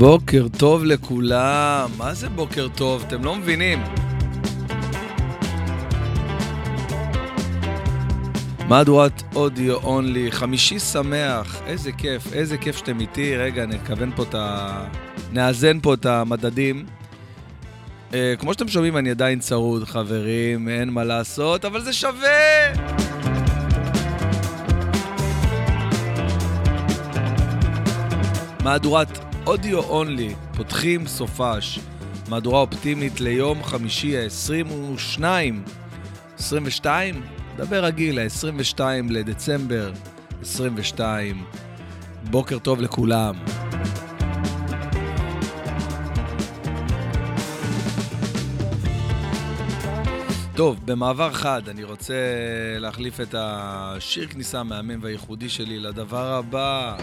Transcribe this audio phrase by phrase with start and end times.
[0.00, 1.90] בוקר טוב לכולם.
[1.96, 3.04] מה זה בוקר טוב?
[3.06, 3.82] אתם לא מבינים.
[8.68, 13.36] מהדורת אודיו אונלי, חמישי שמח, איזה כיף, איזה כיף שאתם איתי.
[13.36, 14.84] רגע, נכוון פה את ה...
[15.32, 16.86] נאזן פה את המדדים.
[18.10, 22.72] Uh, כמו שאתם שומעים, אני עדיין צרוד, חברים, אין מה לעשות, אבל זה שווה!
[28.64, 31.80] מהדורת אודיו אונלי, פותחים סופש.
[32.28, 35.22] מהדורה אופטימית ליום חמישי ה-22.
[36.38, 37.22] 22?
[37.56, 38.80] דבר רגיל, ה-22
[39.10, 39.92] לדצמבר
[40.42, 41.44] 22.
[42.30, 43.34] בוקר טוב לכולם.
[50.56, 52.14] טוב, במעבר חד, אני רוצה
[52.78, 56.96] להחליף את השיר כניסה המהמם והייחודי שלי לדבר הבא.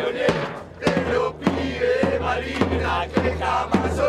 [0.00, 3.99] marioneta, te lo pide maligna que jamás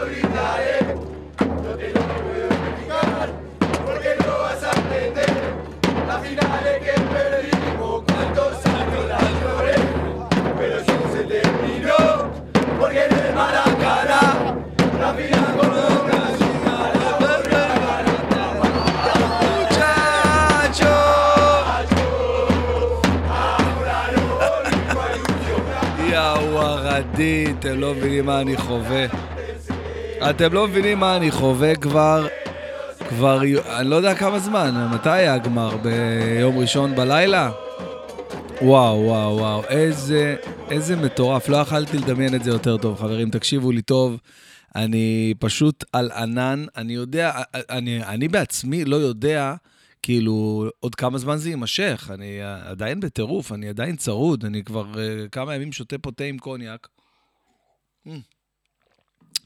[27.22, 29.06] ערדי, אתם לא מבינים מה אני חווה.
[30.30, 32.28] אתם לא מבינים מה אני חווה כבר,
[33.10, 33.42] כבר,
[33.80, 35.78] אני לא יודע כמה זמן, מתי היה הגמר?
[35.78, 37.52] ביום ראשון בלילה?
[38.62, 40.36] וואו, וואו, וואו, איזה,
[40.70, 44.18] איזה מטורף, לא יכלתי לדמיין את זה יותר טוב, חברים, תקשיבו לי טוב.
[44.76, 47.32] אני פשוט על ענן, אני יודע,
[47.70, 49.54] אני, אני בעצמי לא יודע,
[50.04, 52.10] כאילו, עוד כמה זמן זה יימשך.
[52.14, 56.38] אני עדיין בטירוף, אני עדיין צרוד, אני כבר uh, כמה ימים שותה פה תה עם
[56.38, 56.88] קוניאק.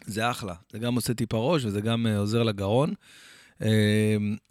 [0.06, 2.94] זה אחלה, זה גם עושה טיפה ראש וזה גם uh, עוזר לגרון.
[3.60, 3.66] Uh,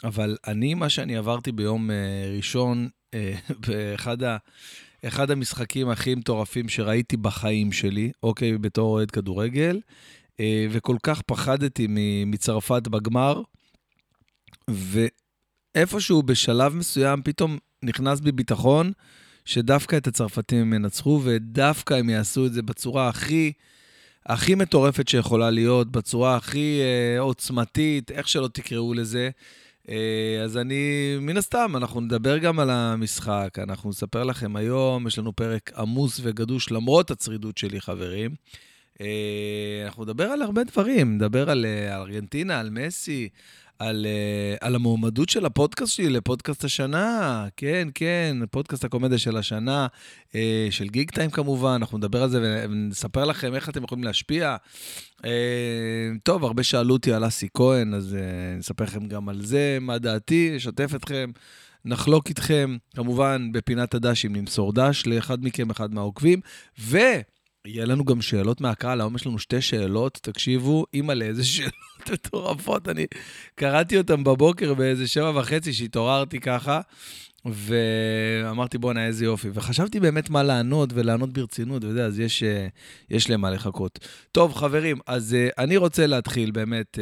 [0.04, 1.92] אבל אני, מה שאני עברתי ביום uh,
[2.36, 3.18] ראשון, uh,
[3.66, 4.36] באחד ה...
[5.06, 9.80] אחד המשחקים הכי מטורפים שראיתי בחיים שלי, אוקיי, בתור אוהד כדורגל,
[10.70, 11.86] וכל כך פחדתי
[12.26, 13.42] מצרפת בגמר,
[14.68, 18.92] ואיפשהו בשלב מסוים פתאום נכנס בי ביטחון
[19.44, 23.52] שדווקא את הצרפתים הם ינצחו, ודווקא הם יעשו את זה בצורה הכי,
[24.26, 29.30] הכי מטורפת שיכולה להיות, בצורה הכי אה, עוצמתית, איך שלא תקראו לזה.
[30.44, 35.32] אז אני, מן הסתם, אנחנו נדבר גם על המשחק, אנחנו נספר לכם היום, יש לנו
[35.32, 38.34] פרק עמוס וגדוש למרות הצרידות שלי, חברים.
[39.84, 43.28] אנחנו נדבר על הרבה דברים, נדבר על, על ארגנטינה, על מסי,
[43.78, 44.06] על,
[44.60, 49.86] על המועמדות של הפודקאסט שלי לפודקאסט השנה, כן, כן, פודקאסט הקומדיה של השנה,
[50.70, 54.56] של גיג טיים כמובן, אנחנו נדבר על זה ונספר לכם איך אתם יכולים להשפיע.
[56.22, 58.16] טוב, הרבה שאלו אותי על אסי כהן, אז
[58.58, 61.30] נספר לכם גם על זה, מה דעתי, אשתף אתכם.
[61.84, 66.40] נחלוק איתכם, כמובן, בפינת הדשים נמסור דש לאחד מכם, אחד מהעוקבים,
[66.80, 66.98] ו...
[67.66, 72.88] יהיה לנו גם שאלות מהקהל, היום יש לנו שתי שאלות, תקשיבו, אימא'לה, איזה שאלות מטורפות,
[72.88, 73.06] אני
[73.54, 76.80] קראתי אותן בבוקר באיזה שבע וחצי, שהתעוררתי ככה,
[77.44, 79.48] ואמרתי, בואנה, איזה יופי.
[79.54, 82.42] וחשבתי באמת מה לענות, ולענות ברצינות, יודע, אז יש,
[83.10, 83.98] יש למה לחכות.
[84.32, 86.98] טוב, חברים, אז אני רוצה להתחיל באמת,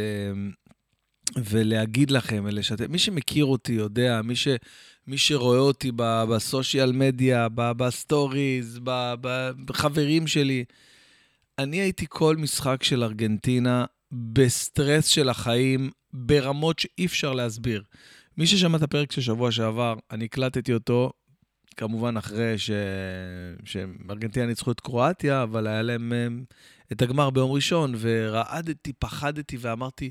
[1.37, 4.49] ולהגיד לכם, ולשתף, מי שמכיר אותי יודע, מי ש...
[5.07, 8.81] מי שרואה אותי ב social media, ב stories,
[9.65, 10.65] בחברים שלי,
[11.59, 17.83] אני הייתי כל משחק של ארגנטינה בסטרס של החיים, ברמות שאי אפשר להסביר.
[18.39, 21.13] מי ששמע את הפרק של שבוע שעבר, אני הקלטתי אותו,
[21.77, 22.71] כמובן אחרי ש...
[23.65, 26.13] שארגנטינה ניצחו את קרואטיה, אבל היה להם
[26.93, 30.11] את הגמר ביום ראשון, ורעדתי, פחדתי ואמרתי,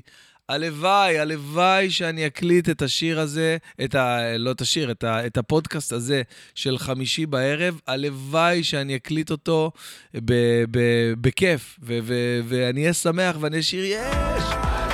[0.52, 4.36] הלוואי, הלוואי שאני אקליט את השיר הזה, את ה...
[4.38, 6.22] לא את השיר, את, ה, את הפודקאסט הזה
[6.54, 9.70] של חמישי בערב, הלוואי שאני אקליט אותו
[10.14, 10.32] ב,
[10.70, 10.78] ב,
[11.20, 14.44] בכיף, ו, ו, ואני אהיה שמח ואני אשיר, יש!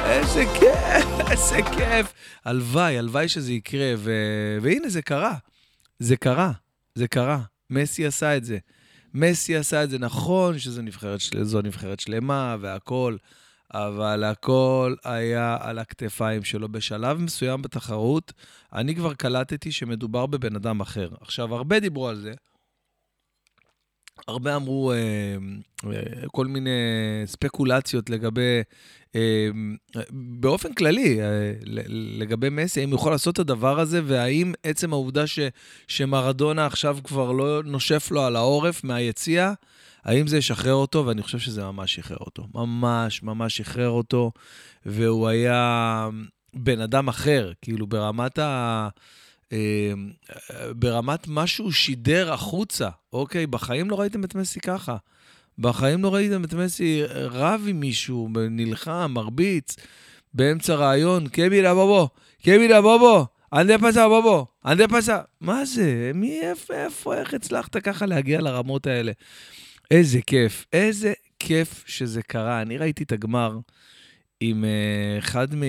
[0.05, 2.13] איזה כיף, איזה כיף.
[2.45, 4.13] הלוואי, הלוואי שזה יקרה, ו...
[4.63, 5.35] והנה, זה קרה.
[5.99, 6.53] זה קרה,
[6.95, 7.41] זה קרה.
[7.71, 8.59] מסי עשה את זה.
[9.15, 11.61] מסי עשה את זה, נכון שזו נבחרת, של...
[11.65, 13.19] נבחרת שלמה והכול.
[13.75, 16.69] אבל הכל היה על הכתפיים שלו.
[16.69, 18.33] בשלב מסוים בתחרות,
[18.73, 21.09] אני כבר קלטתי שמדובר בבן אדם אחר.
[21.21, 22.33] עכשיו, הרבה דיברו על זה.
[24.29, 24.97] הרבה אמרו אה,
[25.85, 26.71] אה, כל מיני
[27.27, 28.63] ספקולציות לגבי,
[29.15, 29.49] אה,
[30.11, 31.53] באופן כללי, אה,
[32.19, 35.39] לגבי מסי, האם הוא יכול לעשות את הדבר הזה, והאם עצם העובדה ש,
[35.89, 39.53] שמרדונה עכשיו כבר לא נושף לו על העורף מהיציע,
[40.09, 41.07] האם זה ישחרר אותו?
[41.07, 42.47] ואני חושב שזה ממש שחרר אותו.
[42.55, 44.33] ממש, ממש שחרר אותו,
[44.87, 46.09] והוא היה
[46.55, 48.89] בן אדם אחר, כאילו ברמת ה...
[49.53, 49.93] אה,
[50.77, 53.47] ברמת מה שהוא שידר החוצה, אוקיי?
[53.47, 54.97] בחיים לא ראיתם את מסי ככה.
[55.59, 59.77] בחיים לא ראיתם את מסי רב עם מישהו, נלחם, מרביץ,
[60.35, 62.09] באמצע רעיון, קבילה בובו,
[62.43, 65.19] קבילה בובו, אנדה פסה בובו, אנדה פסה.
[65.41, 66.11] מה זה?
[66.15, 69.13] מי, איפה, איפה, איך הצלחת ככה להגיע לרמות האלה?
[69.91, 72.63] איזה כיף, איזה כיף שזה קרה.
[72.63, 73.59] אני ראיתי את הגמר
[74.41, 75.63] עם uh, אחד מ...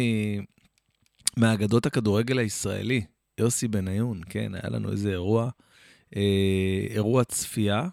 [1.38, 3.02] מאגדות הכדורגל הישראלי,
[3.40, 5.50] יוסי בניון, כן, היה לנו איזה אירוע,
[6.16, 7.88] אה, אירוע צפייה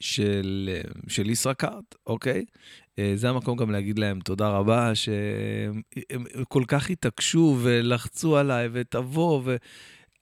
[0.00, 2.44] של, אה, של ישראכרט, אוקיי?
[2.98, 5.82] אה, זה המקום גם להגיד להם תודה רבה, שהם
[6.48, 9.42] כל כך התעקשו ולחצו עליי, ותבוא,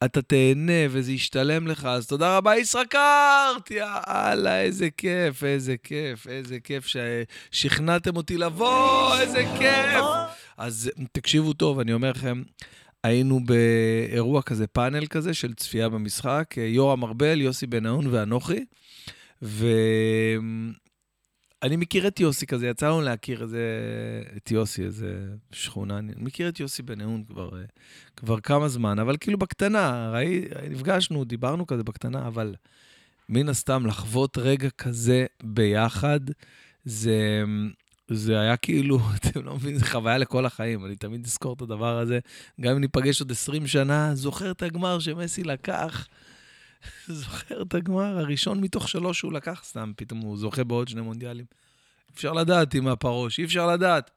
[0.03, 3.71] ואתה תהנה, וזה ישתלם לך, אז תודה רבה, ישראכרט!
[3.71, 10.05] יאללה, איזה כיף, איזה כיף, איזה כיף ששכנעתם אותי לבוא, איזה כיף!
[10.59, 12.43] אז תקשיבו טוב, אני אומר לכם,
[13.05, 18.65] היינו באירוע כזה, פאנל כזה של צפייה במשחק, יורם ארבל, יוסי בן-נאון ואנוכי.
[21.63, 23.61] ואני מכיר את יוסי כזה, יצא לנו להכיר איזה,
[24.37, 27.51] את יוסי, איזה שכונה, אני מכיר את יוסי בן-נאון כבר,
[28.17, 32.55] כבר כמה זמן, אבל כאילו בקטנה, ראי, נפגשנו, דיברנו כזה בקטנה, אבל
[33.29, 36.21] מן הסתם לחוות רגע כזה ביחד,
[36.85, 37.45] זה,
[38.09, 40.87] זה היה כאילו, אתם לא מבינים, זו חוויה לכל החיים.
[40.87, 42.19] אני תמיד אזכור את הדבר הזה.
[42.61, 46.09] גם אם ניפגש עוד 20 שנה, זוכר את הגמר שמסי לקח.
[47.09, 51.45] זוכר את הגמר הראשון מתוך שלוש שהוא לקח, סתם, פתאום הוא זוכה בעוד שני מונדיאלים.
[52.15, 54.11] אפשר לדעת עם הפרוש, אי אפשר לדעת.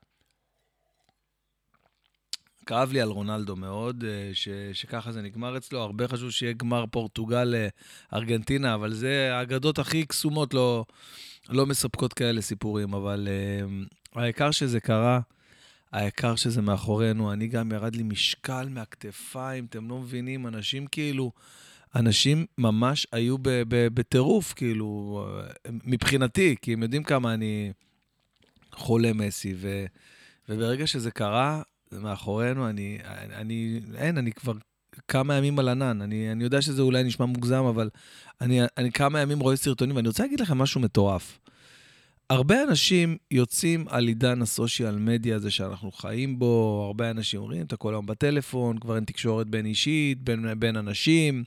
[2.65, 5.81] כאב לי על רונלדו מאוד, אה, ש, שככה זה נגמר אצלו.
[5.81, 10.85] הרבה חשבו שיהיה גמר פורטוגל-ארגנטינה, אבל זה האגדות הכי קסומות, לא,
[11.49, 13.27] לא מספקות כאלה סיפורים, אבל
[14.15, 15.19] uh, העיקר שזה קרה,
[15.91, 17.33] העיקר שזה מאחורינו.
[17.33, 21.31] אני גם ירד לי משקל מהכתפיים, אתם לא מבינים, אנשים כאילו,
[21.95, 23.35] אנשים ממש היו
[23.69, 25.27] בטירוף, כאילו,
[25.69, 27.71] מבחינתי, כי הם יודעים כמה אני
[28.73, 29.85] חולה מסי, ו,
[30.49, 32.97] וברגע שזה קרה, זה מאחורינו, אני,
[33.33, 34.53] אני, אין, אני כבר
[35.07, 36.01] כמה ימים על ענן.
[36.01, 37.89] אני, אני יודע שזה אולי נשמע מוגזם, אבל
[38.41, 41.39] אני, אני כמה ימים רואה סרטונים, ואני רוצה להגיד לכם משהו מטורף.
[42.29, 47.77] הרבה אנשים יוצאים על עידן הסושיאל מדיה הזה שאנחנו חיים בו, הרבה אנשים אומרים, אתה
[47.77, 51.43] כל היום בטלפון, כבר אין תקשורת בין אישית, בין, בין אנשים,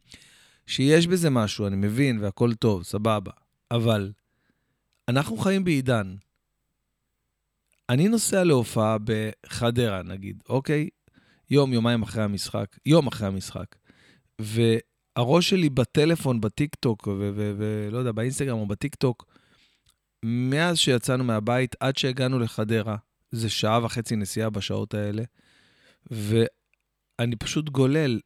[0.68, 3.32] שיש בזה משהו, אני מבין, והכול טוב, סבבה.
[3.70, 4.12] אבל
[5.08, 6.14] אנחנו חיים בעידן.
[7.88, 10.88] אני נוסע להופעה בחדרה, נגיד, אוקיי?
[11.50, 13.76] יום, יומיים אחרי המשחק, יום אחרי המשחק.
[14.38, 19.24] והראש שלי בטלפון, בטיקטוק, ולא יודע, באינסטגרם או בטיקטוק,
[20.22, 22.96] מאז שיצאנו מהבית עד שהגענו לחדרה,
[23.30, 25.22] זה שעה וחצי נסיעה בשעות האלה,
[26.10, 28.20] ואני פשוט גולל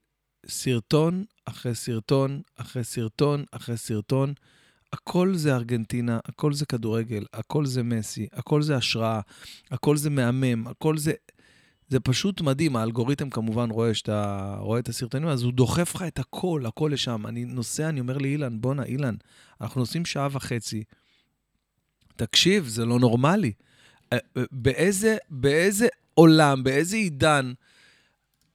[0.47, 4.35] סרטון אחרי סרטון אחרי סרטון אחרי סרטון.
[4.93, 9.21] הכל זה ארגנטינה, הכל זה כדורגל, הכל זה מסי, הכל זה השראה,
[9.71, 11.13] הכל זה מהמם, הכל זה...
[11.89, 16.19] זה פשוט מדהים, האלגוריתם כמובן רואה שאתה רואה את הסרטונים, אז הוא דוחף לך את
[16.19, 17.27] הכל, הכל לשם.
[17.27, 19.15] אני נוסע, אני אומר לאילן, בואנה, אילן,
[19.61, 20.85] אנחנו נוסעים שעה וחצי.
[22.17, 23.53] תקשיב, זה לא נורמלי.
[24.53, 27.53] באיזה, באיזה עולם, באיזה עידן,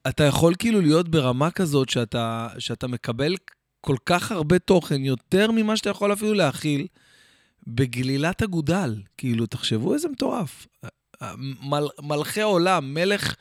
[0.08, 3.34] אתה יכול כאילו להיות ברמה כזאת שאתה, שאתה מקבל
[3.80, 6.86] כל כך הרבה תוכן, יותר ממה שאתה יכול אפילו להכיל,
[7.66, 9.02] בגלילת אגודל.
[9.18, 10.66] כאילו, תחשבו איזה מטורף.
[11.62, 13.34] מל, מלכי עולם, מלך,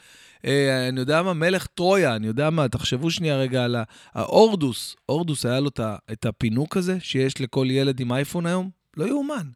[0.46, 3.76] אה, אני יודע מה, מלך טרויה, אני יודע מה, תחשבו שנייה רגע על
[4.14, 4.96] האורדוס.
[5.10, 5.70] אורדוס היה לו
[6.12, 8.70] את הפינוק הזה שיש לכל ילד עם אייפון היום?
[8.98, 9.48] לא יאומן.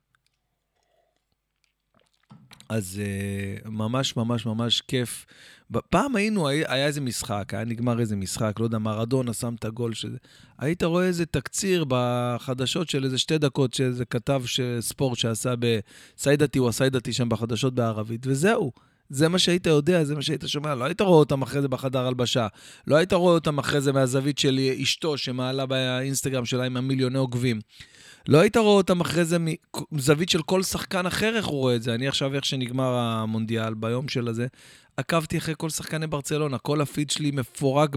[2.72, 3.02] אז
[3.66, 5.26] uh, ממש ממש ממש כיף.
[5.90, 9.94] פעם היינו, היה איזה משחק, היה נגמר איזה משחק, לא יודע, מרדונה שם את הגול
[9.94, 10.18] שזה.
[10.58, 14.44] היית רואה איזה תקציר בחדשות של איזה שתי דקות שאיזה כתב
[14.80, 18.72] ספורט שעשה בסיידתי או הסיידתי שם בחדשות בערבית, וזהו.
[19.10, 20.76] זה מה שהיית יודע, זה מה שהיית שומע.
[20.76, 22.48] לא היית רואה אותם אחרי זה בחדר הלבשה.
[22.88, 27.60] לא היית רואה אותם אחרי זה מהזווית של אשתו שמעלה באינסטגרם שלה עם המיליוני עוקבים.
[28.28, 29.38] לא היית רואה אותם אחרי זה
[29.92, 31.96] מזווית של כל שחקן אחר, איך הוא רואה את זה.
[31.96, 34.48] אני עכשיו, איך שנגמר המונדיאל, ביום של הזה,
[34.98, 37.96] עקבתי אחרי כל שחקני ברצלונה, כל הפיד שלי מפורק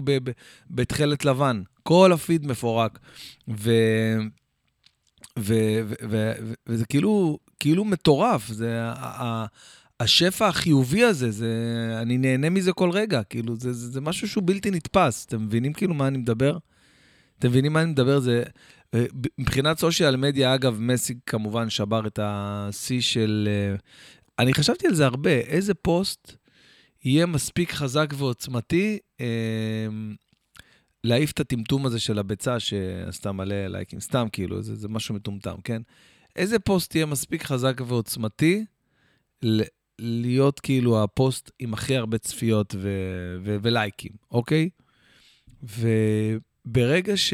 [0.69, 1.61] בתכלת לבן.
[1.83, 2.99] כל הפיד מפורק.
[3.47, 3.71] ו...
[5.39, 5.53] ו...
[5.83, 5.93] ו...
[6.09, 6.31] ו...
[6.67, 8.47] וזה כאילו, כאילו מטורף.
[8.47, 8.81] זה...
[9.99, 11.47] השפע החיובי הזה, זה,
[12.01, 15.25] אני נהנה מזה כל רגע, כאילו, זה, זה, זה משהו שהוא בלתי נתפס.
[15.25, 16.57] אתם מבינים כאילו מה אני מדבר?
[17.39, 18.19] אתם מבינים מה אני מדבר?
[18.19, 18.43] זה,
[19.37, 23.49] מבחינת סושיאל מדיה, אגב, מסי כמובן שבר את השיא של...
[23.51, 23.75] אה,
[24.39, 26.35] אני חשבתי על זה הרבה, איזה פוסט
[27.03, 29.87] יהיה מספיק חזק ועוצמתי אה,
[31.03, 35.55] להעיף את הטמטום הזה של הביצה שעשתה מלא לייקים, סתם כאילו, זה, זה משהו מטומטם,
[35.63, 35.81] כן?
[36.35, 38.65] איזה פוסט יהיה מספיק חזק ועוצמתי
[39.99, 44.69] להיות כאילו הפוסט עם הכי הרבה צפיות ו- ו- ולייקים, אוקיי?
[45.63, 47.33] וברגע ש-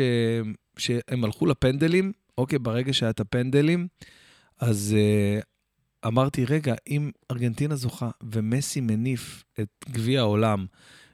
[0.77, 3.87] שהם הלכו לפנדלים, אוקיי, ברגע שהיה את הפנדלים,
[4.59, 5.43] אז uh,
[6.07, 10.65] אמרתי, רגע, אם ארגנטינה זוכה ומסי מניף את גביע העולם,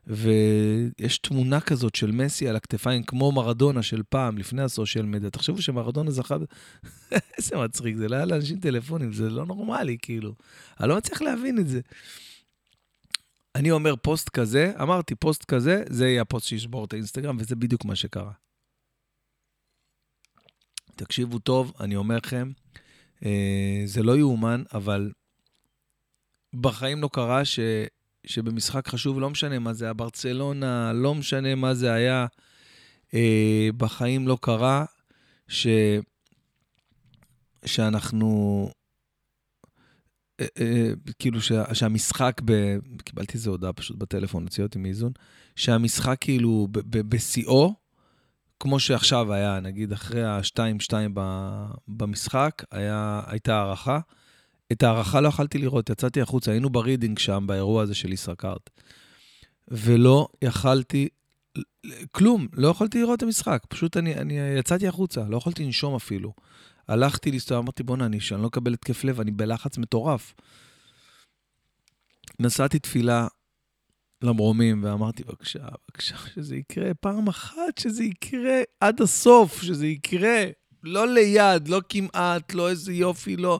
[0.08, 5.30] ויש תמונה כזאת של מסי על הכתפיים, כמו מרדונה של פעם, לפני ה social media.
[5.30, 6.36] תחשבו שמרדונה זכה...
[7.38, 10.34] איזה מצחיק, זה לא היה לאנשים טלפונים, זה לא נורמלי, כאילו.
[10.80, 11.80] אני לא מצליח להבין את זה.
[13.56, 17.86] אני אומר פוסט כזה, אמרתי פוסט כזה, זה יהיה הפוסט שישבור את האינסטגרם, וזה בדיוק
[17.86, 18.32] מה שקרה.
[20.98, 22.52] תקשיבו טוב, אני אומר לכם,
[23.26, 25.12] אה, זה לא יאומן, אבל
[26.54, 27.60] בחיים לא קרה ש,
[28.26, 32.26] שבמשחק חשוב, לא משנה מה זה היה ברצלונה, לא משנה מה זה היה,
[33.14, 34.86] אה, בחיים לא קרה
[35.48, 35.68] ש,
[37.66, 38.70] שאנחנו,
[40.40, 40.90] אה, אה,
[41.20, 45.12] כאילו שה, שהמשחק, ב, קיבלתי איזו הודעה פשוט בטלפון, הוציאו אותי מאיזון,
[45.56, 47.87] שהמשחק כאילו בשיאו,
[48.60, 50.94] כמו שעכשיו היה, נגיד אחרי ה-2-2
[51.88, 54.00] במשחק, היה, הייתה הארכה.
[54.72, 58.70] את ההארכה לא יכלתי לראות, יצאתי החוצה, היינו ברידינג שם, באירוע הזה של ישראכרט.
[59.68, 61.08] ולא יכלתי,
[62.12, 63.64] כלום, לא יכולתי לראות את המשחק.
[63.70, 66.34] פשוט אני, אני יצאתי החוצה, לא יכולתי לנשום אפילו.
[66.88, 70.34] הלכתי להסתובב, אמרתי, בוא'נה, אני, שאני לא אקבל התקף לב, אני בלחץ מטורף.
[72.40, 73.28] נשאתי תפילה
[74.22, 80.44] למרומים, ואמרתי, בבקשה, בבקשה, שזה יקרה פעם אחת, שזה יקרה עד הסוף, שזה יקרה.
[80.84, 83.60] לא ליד, לא כמעט, לא איזה יופי, לא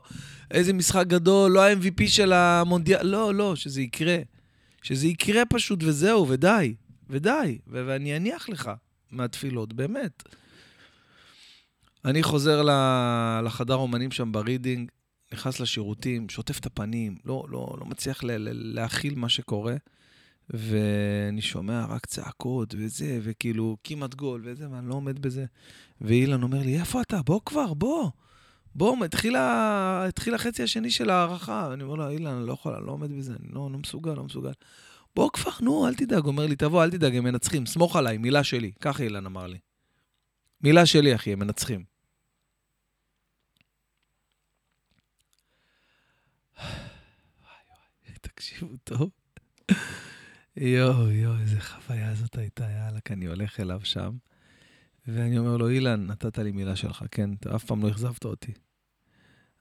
[0.50, 4.18] איזה משחק גדול, לא ה-MVP של המונדיאל, לא, לא, שזה יקרה.
[4.82, 6.74] שזה יקרה פשוט, וזהו, ודי,
[7.10, 8.70] ודי, ו- ואני אניח לך
[9.10, 10.22] מהתפילות, באמת.
[12.04, 12.62] אני חוזר
[13.44, 14.90] לחדר אומנים שם ברידינג,
[15.32, 19.76] נכנס לשירותים, שוטף את הפנים, לא, לא, לא מצליח להכיל מה שקורה.
[20.50, 25.44] ואני שומע רק צעקות וזה, וכאילו כמעט גול וזה, ואני לא עומד בזה.
[26.00, 27.22] ואילן אומר לי, איפה אתה?
[27.22, 28.10] בוא כבר, בוא.
[28.74, 31.72] בוא, התחיל, התחיל החצי השני של ההערכה.
[31.72, 34.12] אני אומר לו, אילן, אני לא יכול, אני לא עומד בזה, אני לא, לא מסוגל,
[34.12, 34.52] לא מסוגל.
[35.16, 36.22] בוא כבר, נו, אל תדאג.
[36.22, 38.72] הוא אומר לי, תבוא, אל תדאג, הם מנצחים, סמוך עליי, מילה שלי.
[38.80, 39.58] ככה אילן אמר לי.
[40.60, 41.84] מילה שלי, אחי, הם מנצחים.
[48.20, 49.10] תקשיבו טוב.
[50.60, 54.10] יואו, יואו, איזה חוויה זאת הייתה, יאללה, כי אני הולך אליו שם.
[55.06, 57.30] ואני אומר לו, אילן, נתת לי מילה שלך, כן?
[57.34, 58.52] אתה אף פעם לא אכזבת אותי.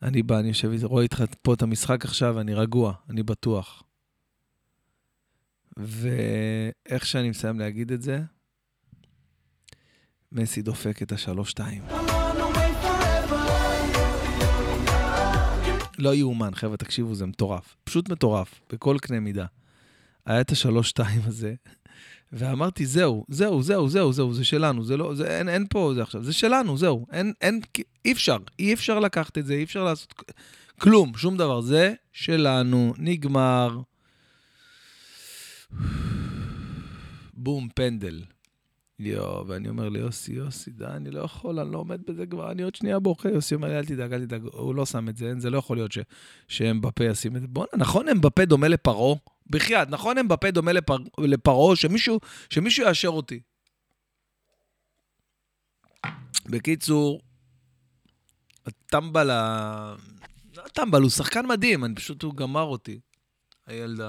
[0.02, 3.84] אני בא, אני יושב, רואה איתך פה את המשחק עכשיו, אני רגוע, אני בטוח.
[5.78, 8.22] ואיך שאני מסיים להגיד את זה,
[10.32, 11.84] מסי דופק את השלוש-שתיים.
[15.98, 17.76] לא יאומן, חבר'ה, תקשיבו, זה מטורף.
[17.84, 19.46] פשוט מטורף, בכל קנה מידה.
[20.28, 21.54] היה את השלוש-שתיים הזה,
[22.32, 26.02] ואמרתי, זהו, זהו, זהו, זהו, זהו, זה שלנו, זה לא, זה, אין, אין פה זה
[26.02, 27.62] עכשיו, זה שלנו, זהו, אין, אין,
[28.06, 30.14] אי אפשר, אי אפשר לקחת את זה, אי אפשר לעשות
[30.80, 33.80] כלום, שום דבר, זה שלנו, נגמר.
[37.34, 38.24] בום, פנדל.
[39.00, 42.64] יואו, ואני אומר ליוסי, יוסי, די, אני לא יכול, אני לא עומד בזה כבר, אני
[42.64, 43.30] עוד שנייה בוכה.
[43.30, 45.78] יוסי אומר לי, אל תדאג, אל תדאג, הוא לא שם את זה, זה לא יכול
[45.78, 45.98] להיות ש,
[46.48, 47.48] שאמבפה ישים את זה.
[47.48, 49.16] בואנה, נכון אמבפה דומה לפרעה?
[49.50, 53.40] בחייאת, נכון אמבפה דומה לפר, לפרעה, שמישהו, שמישהו יאשר אותי.
[56.46, 57.22] בקיצור,
[58.66, 59.96] הטמבל, ה...
[60.58, 63.00] לא הטמבל, הוא שחקן מדהים, אני פשוט, הוא גמר אותי.
[63.66, 64.00] הילד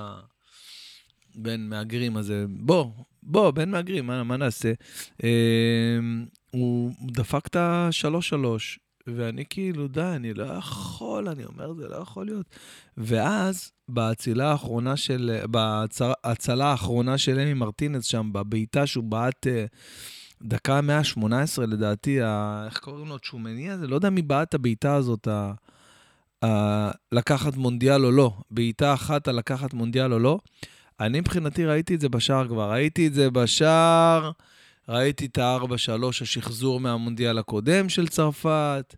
[1.35, 2.45] הבן מהגרים הזה.
[2.49, 2.93] בוא,
[3.23, 4.73] בוא, בן מהגרים, מה, מה נעשה?
[5.25, 5.99] אה,
[6.51, 8.79] הוא, דפק את השלוש-שלוש,
[9.17, 12.47] ואני כאילו, די, אני לא יכול, אני אומר, זה לא יכול להיות.
[12.97, 19.65] ואז, בהצילה האחרונה של, בהצלה האחרונה של אמי מרטינס שם, בבעיטה שהוא בעט אה,
[20.43, 23.19] דקה 118 לדעתי, ה, איך קוראים לו?
[23.19, 23.87] צ'ומני הזה?
[23.87, 25.53] לא יודע מי בעט את הבעיטה הזאת, ה,
[26.45, 28.33] ה, לקחת מונדיאל או לא.
[28.51, 30.39] בעיטה אחת על לקחת מונדיאל או לא.
[31.01, 34.31] אני מבחינתי ראיתי את זה בשער כבר, ראיתי את זה בשער,
[34.89, 38.95] ראיתי את ה-4-3, השחזור מהמונדיאל הקודם של צרפת.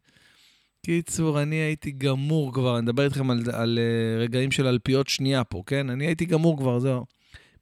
[0.87, 5.44] קיצור, אני הייתי גמור כבר, אני מדבר איתכם על, על uh, רגעים של אלפיות שנייה
[5.44, 5.90] פה, כן?
[5.90, 7.06] אני הייתי גמור כבר, זהו.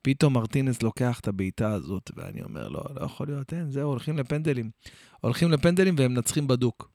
[0.03, 4.19] פתאום מרטינס לוקח את הבעיטה הזאת, ואני אומר, לא, לא יכול להיות, אין, זהו, הולכים
[4.19, 4.71] לפנדלים.
[5.21, 6.91] הולכים לפנדלים והם מנצחים בדוק.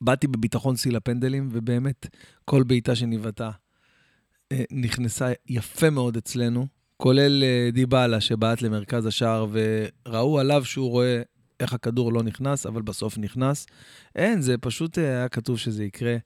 [0.00, 2.06] באתי בביטחון שיא לפנדלים, ובאמת,
[2.44, 3.50] כל בעיטה שנבעטה
[4.52, 6.66] אה, נכנסה יפה מאוד אצלנו,
[7.02, 11.22] כולל אה, דיבאלה שבעט למרכז השער, וראו עליו שהוא רואה
[11.60, 13.66] איך הכדור לא נכנס, אבל בסוף נכנס.
[14.16, 16.16] אין, זה פשוט אה, היה כתוב שזה יקרה.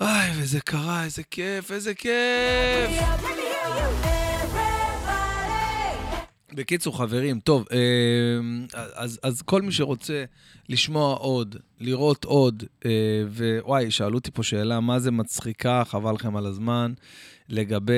[0.00, 2.10] איי, וזה קרה, איזה כיף, איזה כיף!
[6.52, 10.24] בקיצור, חברים, טוב, אמ, אז, אז כל מי שרוצה
[10.68, 12.90] לשמוע עוד, לראות עוד, אה,
[13.28, 16.92] ווואי, שאלו אותי פה שאלה, מה זה מצחיקה, חבל לכם על הזמן,
[17.48, 17.94] לגבי,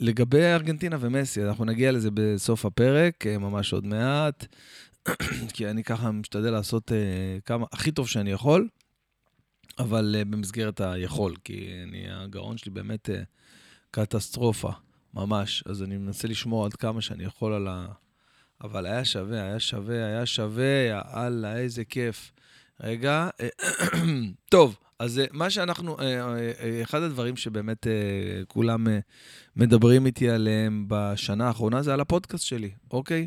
[0.00, 4.46] לגבי ארגנטינה ומסי, אנחנו נגיע לזה בסוף הפרק, אה, ממש עוד מעט,
[5.54, 8.68] כי אני ככה משתדל לעשות אה, כמה, הכי טוב שאני יכול,
[9.78, 13.10] אבל במסגרת היכול, כי אני, הגאון שלי באמת
[13.90, 14.72] קטסטרופה.
[15.14, 15.62] ממש.
[15.66, 17.86] אז אני מנסה לשמור עד כמה שאני יכול על ה...
[18.60, 22.32] אבל היה שווה, היה שווה, היה שווה, יאללה, איזה כיף.
[22.80, 23.28] רגע,
[24.50, 27.86] טוב, אז אה, מה שאנחנו, אה, אה, אחד הדברים שבאמת
[28.48, 28.86] כולם
[29.56, 33.26] מדברים איתי עליהם בשנה האחרונה זה על הפודקאסט שלי, אוקיי?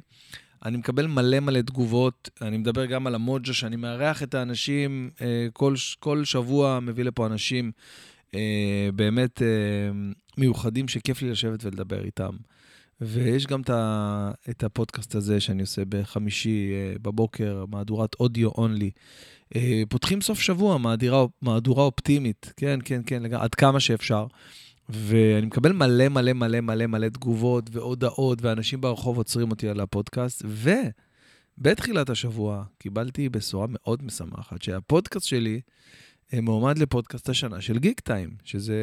[0.65, 5.09] אני מקבל מלא מלא תגובות, אני מדבר גם על המוג'ה, שאני מארח את האנשים,
[5.53, 7.71] כל, כל שבוע מביא לפה אנשים
[8.95, 9.41] באמת
[10.37, 12.35] מיוחדים שכיף לי לשבת ולדבר איתם.
[13.01, 13.61] ויש גם
[14.49, 18.91] את הפודקאסט הזה שאני עושה בחמישי בבוקר, מהדורת אודיו אונלי.
[19.55, 24.27] אה, פותחים סוף שבוע, מהדורה, מהדורה אופטימית, כן, כן, כן, לגמרי, עד כמה שאפשר.
[24.89, 30.45] ואני מקבל מלא מלא מלא מלא מלא תגובות והודעות, ואנשים ברחוב עוצרים אותי על הפודקאסט,
[31.57, 35.61] ובתחילת השבוע קיבלתי בשורה מאוד משמחת, שהפודקאסט שלי
[36.33, 38.75] אה, מועמד לפודקאסט השנה של גיק טיים, שזה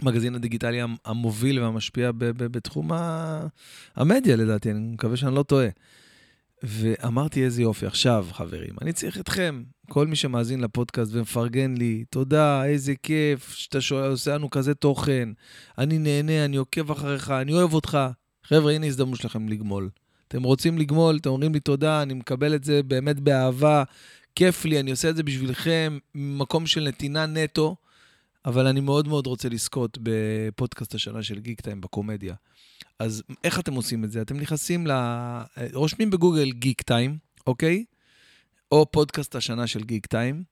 [0.00, 2.90] המגזין הדיגיטלי המוביל והמשפיע בתחום
[3.96, 5.68] המדיה, לדעתי, אני מקווה שאני לא טועה.
[6.62, 7.86] ואמרתי, איזה יופי.
[7.86, 13.80] עכשיו, חברים, אני צריך אתכם, כל מי שמאזין לפודקאסט ומפרגן לי, תודה, איזה כיף שאתה
[13.80, 15.28] שואל, עושה לנו כזה תוכן.
[15.78, 17.98] אני נהנה, אני עוקב אחריך, אני אוהב אותך.
[18.44, 19.90] חבר'ה, הנה הזדמנות שלכם לגמול.
[20.28, 23.82] אתם רוצים לגמול, אתם אומרים לי תודה, אני מקבל את זה באמת באהבה,
[24.34, 27.76] כיף לי, אני עושה את זה בשבילכם, ממקום של נתינה נטו.
[28.44, 32.34] אבל אני מאוד מאוד רוצה לזכות בפודקאסט השנה של גיק טיים בקומדיה.
[32.98, 34.22] אז איך אתם עושים את זה?
[34.22, 34.92] אתם נכנסים ל...
[35.72, 37.84] רושמים בגוגל גיק טיים, אוקיי?
[38.72, 40.44] או פודקאסט השנה של גיק טיים.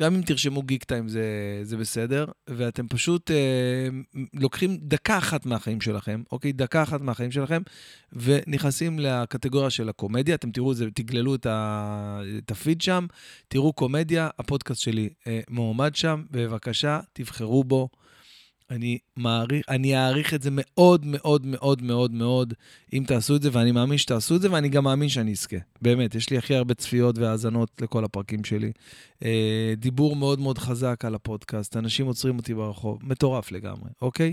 [0.00, 1.24] גם אם תרשמו גיק טיים זה,
[1.62, 3.88] זה בסדר, ואתם פשוט אה,
[4.34, 6.52] לוקחים דקה אחת מהחיים שלכם, אוקיי?
[6.52, 7.62] דקה אחת מהחיים שלכם,
[8.12, 10.34] ונכנסים לקטגוריה של הקומדיה.
[10.34, 13.06] אתם תראו את זה, תגללו את, ה, את הפיד שם,
[13.48, 17.88] תראו קומדיה, הפודקאסט שלי אה, מועמד שם, בבקשה, תבחרו בו.
[18.70, 22.54] אני מעריך, אני אעריך את זה מאוד מאוד מאוד מאוד מאוד
[22.92, 25.56] אם תעשו את זה, ואני מאמין שתעשו את זה, ואני גם מאמין שאני אזכה.
[25.82, 28.72] באמת, יש לי הכי הרבה צפיות והאזנות לכל הפרקים שלי.
[29.24, 34.32] אה, דיבור מאוד מאוד חזק על הפודקאסט, אנשים עוצרים אותי ברחוב, מטורף לגמרי, אוקיי?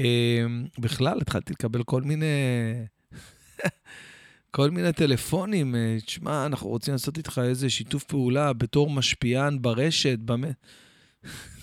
[0.00, 0.44] אה,
[0.78, 2.26] בכלל, התחלתי לקבל כל מיני...
[4.50, 10.18] כל מיני טלפונים, אה, תשמע, אנחנו רוצים לעשות איתך איזה שיתוף פעולה בתור משפיען ברשת,
[10.18, 10.56] באמת.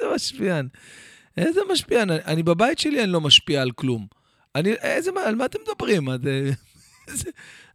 [0.00, 0.68] איזה משפיען.
[1.36, 2.10] איזה משפיען.
[2.10, 4.06] אני, בבית שלי, אני לא משפיע על כלום.
[4.54, 6.14] אני, איזה, על מה אתם מדברים?
[6.14, 6.20] את,
[7.08, 7.30] איזה,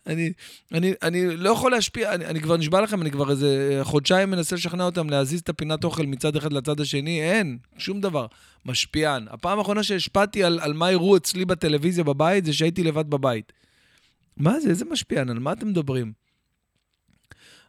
[0.08, 0.34] אני,
[0.74, 4.56] אני, אני לא יכול להשפיע, אני, אני כבר נשבע לכם, אני כבר איזה חודשיים מנסה
[4.56, 8.28] לשכנע אותם להזיז את הפינת אוכל מצד אחד לצד השני, אין, שום דבר.
[8.66, 9.28] משפיען.
[9.30, 13.54] הפעם האחרונה שהשפעתי על, על מה יראו אצלי בטלוויזיה בבית, זה שהייתי לבד בבית.
[14.38, 14.70] מה זה?
[14.70, 15.30] איזה משפיען?
[15.30, 16.14] על מה אתם מדברים?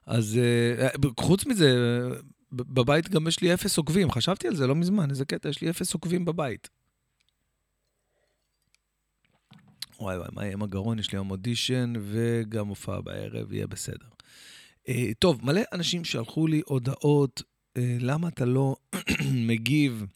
[0.07, 0.39] אז
[0.97, 1.77] uh, חוץ מזה,
[2.53, 5.71] בבית גם יש לי אפס עוקבים, חשבתי על זה לא מזמן, איזה קטע, יש לי
[5.71, 6.69] אפס עוקבים בבית.
[10.01, 10.99] וואי וואי, מה יהיה עם הגרון?
[10.99, 14.07] יש לי היום אודישן וגם הופעה בערב, יהיה בסדר.
[14.89, 18.77] Uh, טוב, מלא אנשים שלחו לי הודעות, uh, למה אתה לא
[19.49, 20.07] מגיב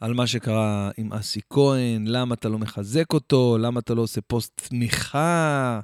[0.00, 4.20] על מה שקרה עם אסי כהן, למה אתה לא מחזק אותו, למה אתה לא עושה
[4.20, 5.80] פוסט תמיכה.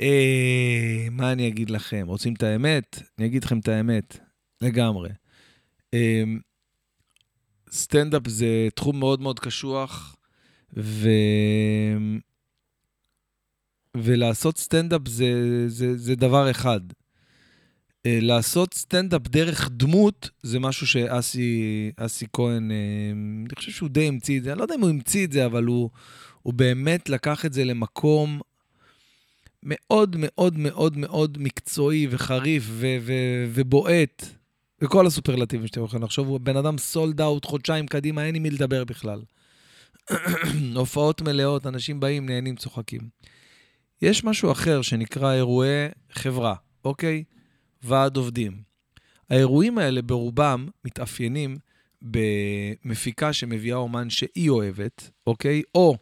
[0.00, 2.04] אה, מה אני אגיד לכם?
[2.06, 3.02] רוצים את האמת?
[3.18, 4.18] אני אגיד לכם את האמת,
[4.60, 5.10] לגמרי.
[5.94, 6.22] אה,
[7.70, 10.16] סטנדאפ זה תחום מאוד מאוד קשוח,
[10.76, 11.08] ו...
[13.96, 16.80] ולעשות סטנדאפ זה, זה, זה דבר אחד.
[18.06, 22.76] אה, לעשות סטנדאפ דרך דמות, זה משהו שאסי כהן, אה,
[23.46, 25.46] אני חושב שהוא די המציא את זה, אני לא יודע אם הוא המציא את זה,
[25.46, 25.90] אבל הוא,
[26.42, 28.40] הוא באמת לקח את זה למקום
[29.62, 34.24] מאוד מאוד מאוד מאוד מקצועי וחריף ו- ו- ובועט,
[34.82, 38.50] וכל הסופרלטיבים שאתם יכולים לחשוב, הוא בן אדם סולד אאוט, חודשיים קדימה, אין עם מי
[38.50, 39.22] לדבר בכלל.
[40.76, 43.00] הופעות מלאות, אנשים באים, נהנים, צוחקים.
[44.02, 47.24] יש משהו אחר שנקרא אירועי חברה, אוקיי?
[47.82, 48.62] ועד עובדים.
[49.30, 51.56] האירועים האלה ברובם מתאפיינים
[52.02, 55.62] במפיקה שמביאה אומן שהיא אוהבת, אוקיי?
[55.74, 55.96] או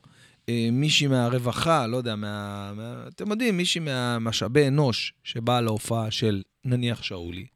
[0.73, 7.03] מישהי מהרווחה, לא יודע, מה, מה, אתם יודעים, מישהי מהמשאבי אנוש שבאה להופעה של נניח
[7.03, 7.47] שאולי,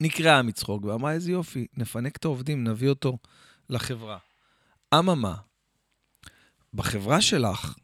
[0.00, 3.18] נקראה מצחוק ואמרה, איזה יופי, נפנק את העובדים, נביא אותו
[3.70, 4.18] לחברה.
[4.94, 5.34] אממה,
[6.74, 7.74] בחברה שלך,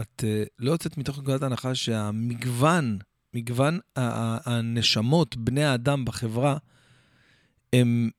[0.00, 2.98] את uh, לא יוצאת מתוך נקודת ההנחה שהמגוון,
[3.34, 6.56] מגוון הנשמות, בני האדם בחברה,
[7.72, 8.10] הם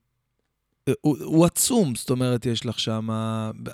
[1.00, 3.08] הוא, הוא עצום, זאת אומרת, יש לך שם...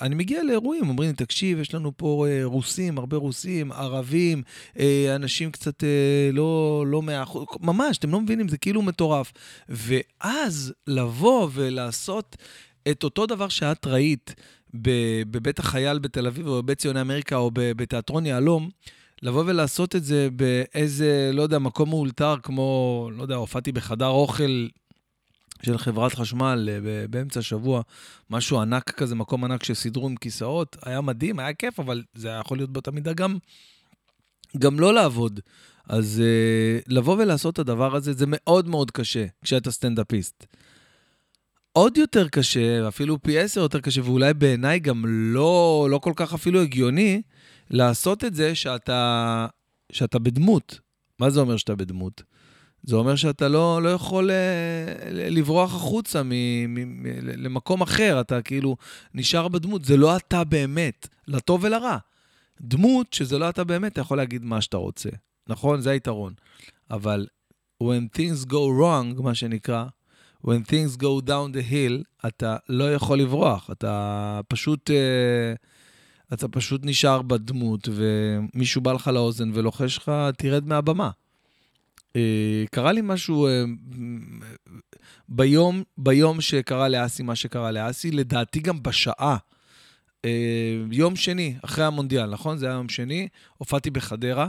[0.01, 4.43] אני מגיע לאירועים, אומרים לי, תקשיב, יש לנו פה אה, רוסים, הרבה רוסים, ערבים,
[4.79, 9.33] אה, אנשים קצת אה, לא, לא מאה אחוז, ממש, אתם לא מבינים, זה כאילו מטורף.
[9.69, 12.37] ואז לבוא ולעשות
[12.91, 14.35] את אותו דבר שאת ראית
[15.31, 18.71] בבית החייל בתל אביב, או בבית ציוני אמריקה, או בתיאטרון יהלום,
[19.23, 24.67] לבוא ולעשות את זה באיזה, לא יודע, מקום מאולתר, כמו, לא יודע, הופעתי בחדר אוכל
[25.65, 27.83] של חברת חשמל אה, באמצע השבוע,
[28.31, 32.41] משהו ענק כזה, מקום ענק שסידרו עם כיסאות, היה מדהים, היה כיף, אבל זה היה
[32.41, 33.39] יכול להיות באותה מידה גם,
[34.59, 35.41] גם לא לעבוד.
[35.89, 40.47] אז uh, לבוא ולעשות את הדבר הזה, זה מאוד מאוד קשה כשאתה סטנדאפיסט.
[41.73, 46.35] עוד יותר קשה, אפילו פי עשר יותר קשה, ואולי בעיניי גם לא, לא כל כך
[46.35, 47.23] אפילו הגיוני,
[47.71, 49.47] לעשות את זה שאתה,
[49.93, 50.81] שאתה בדמות.
[51.19, 52.23] מה זה אומר שאתה בדמות?
[52.87, 58.43] זה אומר שאתה לא, לא יכול אה, לברוח החוצה מ, מ, מ, למקום אחר, אתה
[58.43, 58.77] כאילו
[59.15, 61.99] נשאר בדמות, זה לא אתה באמת, לטוב ולרע.
[62.61, 65.09] דמות שזה לא אתה באמת, אתה יכול להגיד מה שאתה רוצה,
[65.49, 65.81] נכון?
[65.81, 66.33] זה היתרון.
[66.91, 67.27] אבל
[67.83, 69.85] when things go wrong, מה שנקרא,
[70.47, 74.91] when things go down the hill, אתה לא יכול לברוח, אתה פשוט...
[74.91, 74.95] Uh,
[76.33, 81.11] אתה פשוט נשאר בדמות, ומישהו בא לך לאוזן ולוחש לך, תרד מהבמה.
[82.17, 83.65] אה, קרה לי משהו אה,
[85.29, 89.37] ביום, ביום שקרה לאסי מה שקרה לאסי, לדעתי גם בשעה.
[90.25, 92.59] אה, יום שני, אחרי המונדיאל, נכון?
[92.59, 94.49] זה היה יום שני, הופעתי בחדרה,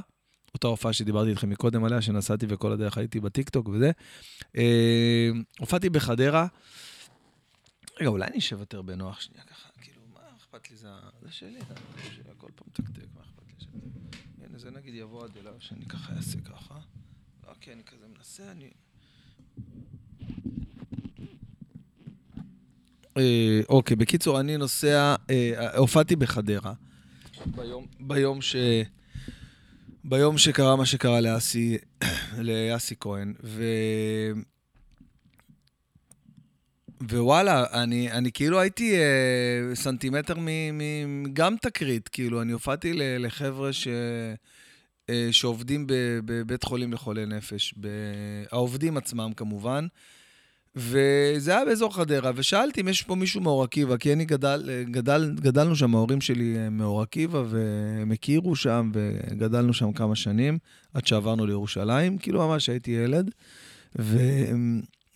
[0.54, 3.92] אותה הופעה שדיברתי איתכם מקודם עליה, שנסעתי וכל הדרך הייתי בטיקטוק וזה.
[5.60, 6.48] הופעתי בחדרה.
[8.00, 10.78] רגע, אולי אני אשב יותר בנוח שנייה ככה, כאילו, מה אכפת לי?
[10.78, 10.88] זה,
[11.22, 11.60] זה שלי,
[12.26, 13.80] זה הכל פעם מתקתק, מה אכפת לי?
[14.46, 16.76] הנה, זה נגיד יבוא עד אליו, שאני ככה אעשה ככה.
[17.56, 18.70] אוקיי, אני כזה מנסה, אני...
[23.18, 26.74] אה, אוקיי, בקיצור, אני נוסע, אה, הופעתי בחדרה.
[27.46, 28.56] ביום, ביום ש...
[30.04, 31.78] ביום שקרה מה שקרה לאסי,
[32.48, 33.64] לאסי כהן, ו...
[37.02, 43.74] ווואלה, אני, אני כאילו הייתי אה, סנטימטר מ, מ, גם תקרית, כאילו, אני הופעתי לחבר'ה
[43.74, 43.88] ש...
[45.10, 45.86] אה, שעובדים
[46.26, 47.74] בבית חולים לחולי נפש,
[48.52, 49.88] העובדים עצמם כמובן.
[50.76, 55.32] וזה היה באזור חדרה, ושאלתי אם יש פה מישהו מאור עקיבא, כי אני גדל, גדל,
[55.36, 60.58] גדלנו שם, ההורים שלי מאור עקיבא, והם הכירו שם, וגדלנו שם כמה שנים,
[60.94, 63.32] עד שעברנו לירושלים, כאילו ממש הייתי ילד.
[64.00, 64.18] ו,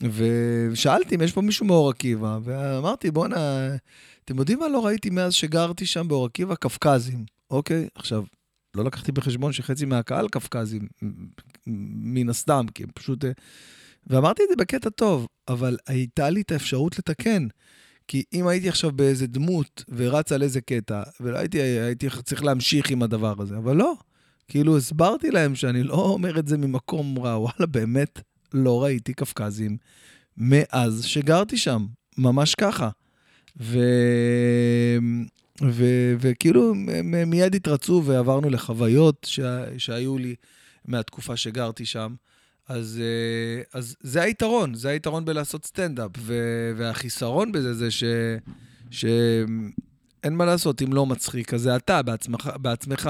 [0.01, 3.67] ושאלתי אם יש פה מישהו מאור עקיבא, ואמרתי, בואנה,
[4.25, 6.55] אתם יודעים מה לא ראיתי מאז שגרתי שם באור עקיבא?
[6.55, 7.87] קפקזים, אוקיי?
[7.95, 8.23] עכשיו,
[8.75, 10.87] לא לקחתי בחשבון שחצי מהקהל קפקזים,
[11.67, 13.25] מן הסתם, כי הם פשוט...
[13.25, 13.31] אה,
[14.07, 17.47] ואמרתי את זה בקטע טוב, אבל הייתה לי את האפשרות לתקן.
[18.07, 23.03] כי אם הייתי עכשיו באיזה דמות ורץ על איזה קטע, והייתי הייתי צריך להמשיך עם
[23.03, 23.93] הדבר הזה, אבל לא.
[24.47, 28.21] כאילו, הסברתי להם שאני לא אומר את זה ממקום רע, וואלה, באמת
[28.53, 29.77] לא ראיתי קפקזים
[30.37, 31.85] מאז שגרתי שם,
[32.17, 32.89] ממש ככה.
[33.59, 33.79] ו...
[35.61, 39.39] ו- וכאילו הם מיד התרצו ועברנו לחוויות ש-
[39.77, 40.35] שהיו לי
[40.85, 42.15] מהתקופה שגרתי שם.
[42.67, 46.11] אז, אה, אז זה היתרון, זה היתרון בלעשות סטנדאפ.
[46.17, 48.03] ו- והחיסרון בזה זה ש...
[48.91, 49.71] שאין
[50.33, 52.49] מה לעשות, אם לא מצחיק, אז זה אתה בעצמך.
[52.61, 53.09] בעצמך.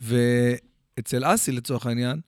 [0.00, 2.20] ואצל אסי, לצורך העניין,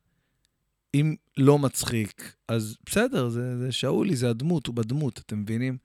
[0.94, 5.76] אם לא מצחיק, אז בסדר, זה, זה שאולי, זה הדמות, הוא בדמות, אתם מבינים?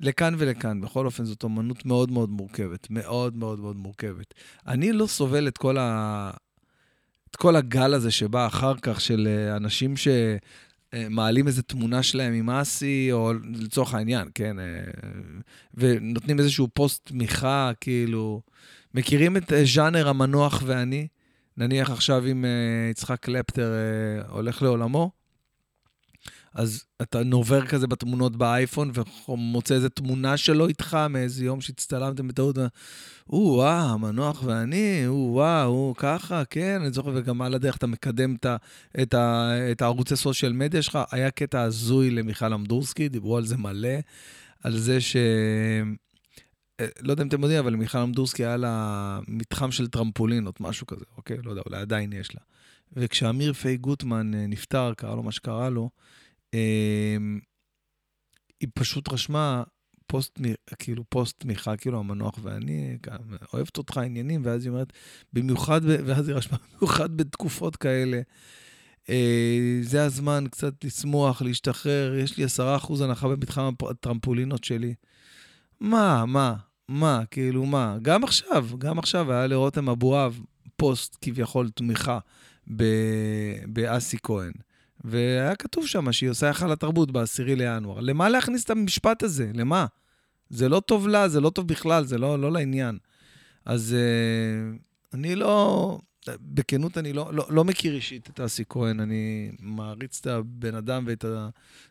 [0.00, 0.80] לכאן ולכאן.
[0.80, 2.90] בכל אופן, זאת אומנות מאוד מאוד מורכבת.
[2.90, 4.34] מאוד מאוד מאוד מורכבת.
[4.66, 6.30] אני לא סובל את כל, ה...
[7.30, 12.50] את כל הגל הזה שבא אחר כך של אה, אנשים שמעלים איזה תמונה שלהם עם
[12.50, 14.64] אסי, או לצורך העניין, כן, אה,
[15.74, 18.42] ונותנים איזשהו פוסט תמיכה, כאילו...
[18.94, 21.08] מכירים את אה, ז'אנר המנוח ואני?
[21.56, 22.44] נניח עכשיו אם
[22.90, 23.72] יצחק קלפטר
[24.28, 25.10] הולך לעולמו,
[26.58, 28.92] אז אתה נובר כזה בתמונות באייפון
[29.28, 32.58] ומוצא איזה תמונה שלו איתך מאיזה יום שהצטלמתם בטעות.
[33.30, 38.34] או, וואו, המנוח ואני, או, וואו, ככה, כן, אני זוכר, וגם על הדרך אתה מקדם
[38.34, 38.46] את,
[39.02, 39.14] את,
[39.72, 40.98] את הערוצי סושיאל מדיה שלך.
[41.12, 43.98] היה קטע הזוי למיכל אמדורסקי, דיברו על זה מלא,
[44.62, 45.16] על זה ש...
[46.80, 50.86] אה, לא יודע אם אתם יודעים, אבל למיכל אמדורסקי היה לה מתחם של טרמפולינות, משהו
[50.86, 51.36] כזה, אוקיי?
[51.44, 52.40] לא יודע, אולי עדיין יש לה.
[52.92, 55.90] וכשאמיר פיי גוטמן אה, נפטר, קרה לו מה שקרה לו,
[58.60, 59.62] היא פשוט רשמה
[60.06, 60.40] פוסט,
[60.78, 62.98] כאילו פוסט תמיכה, כאילו המנוח ואני,
[63.54, 64.92] אוהבת אותך עניינים, ואז היא אומרת,
[65.32, 68.20] במיוחד, ואז היא רשמה, במיוחד בתקופות כאלה,
[69.08, 74.94] אה, זה הזמן קצת לשמוח, להשתחרר, יש לי עשרה אחוז הנחה במתחם הטרמפולינות שלי.
[75.80, 76.54] מה, מה,
[76.88, 77.96] מה, כאילו מה?
[78.02, 80.40] גם עכשיו, גם עכשיו היה לרותם אבואב
[80.76, 82.18] פוסט כביכול תמיכה
[83.66, 84.52] באסי כהן.
[85.04, 88.00] והיה כתוב שם שהיא עושה היכל התרבות ב-10 לינואר.
[88.00, 89.50] למה להכניס את המשפט הזה?
[89.54, 89.86] למה?
[90.50, 92.98] זה לא טוב לה, זה לא טוב בכלל, זה לא, לא לעניין.
[93.64, 95.98] אז uh, אני לא,
[96.40, 101.04] בכנות, אני לא, לא, לא מכיר אישית את אסי כהן, אני מעריץ את הבן אדם
[101.06, 101.24] ואת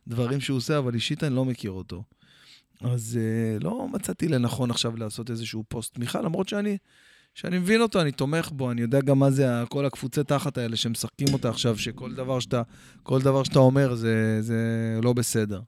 [0.07, 2.03] הדברים שהוא עושה, אבל אישית אני לא מכיר אותו.
[2.81, 3.19] אז
[3.59, 6.77] uh, לא מצאתי לנכון עכשיו לעשות איזשהו פוסט תמיכה, למרות שאני
[7.37, 10.75] שאני מבין אותו, אני תומך בו, אני יודע גם מה זה כל הקפוצי תחת האלה
[10.75, 12.61] שמשחקים אותה עכשיו, שכל דבר שאתה,
[13.03, 14.55] כל דבר שאתה אומר זה, זה
[15.03, 15.61] לא בסדר.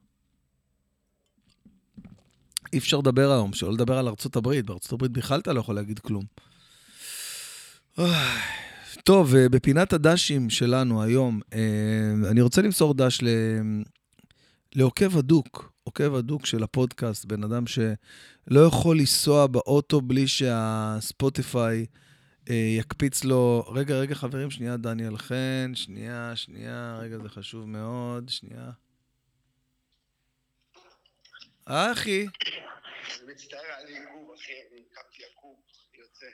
[2.72, 4.66] אי אפשר לדבר היום, שלא לדבר על ארצות הברית.
[4.66, 6.24] בארצות הברית בכלל אתה לא יכול להגיד כלום.
[9.04, 13.20] טוב, בפינת הדשים שלנו היום, אה, אני רוצה למסור דש
[14.74, 15.72] לעוקב הדוק.
[15.84, 17.66] עוקב הדוק של הפודקאסט, בן אדם
[18.52, 21.86] שלא יכול לנסוע באוטו בלי שהספוטיפיי
[22.50, 28.28] אה, יקפיץ לו, רגע, רגע, חברים, שנייה, דניאל חן, שנייה, שנייה, רגע, זה חשוב מאוד,
[28.28, 28.70] שנייה.
[31.68, 32.20] אה, אחי.
[32.20, 35.56] אני מצטער, היה לי עיכוב, אחי, אני קמתי עקוב,
[35.92, 36.26] אני יוצא.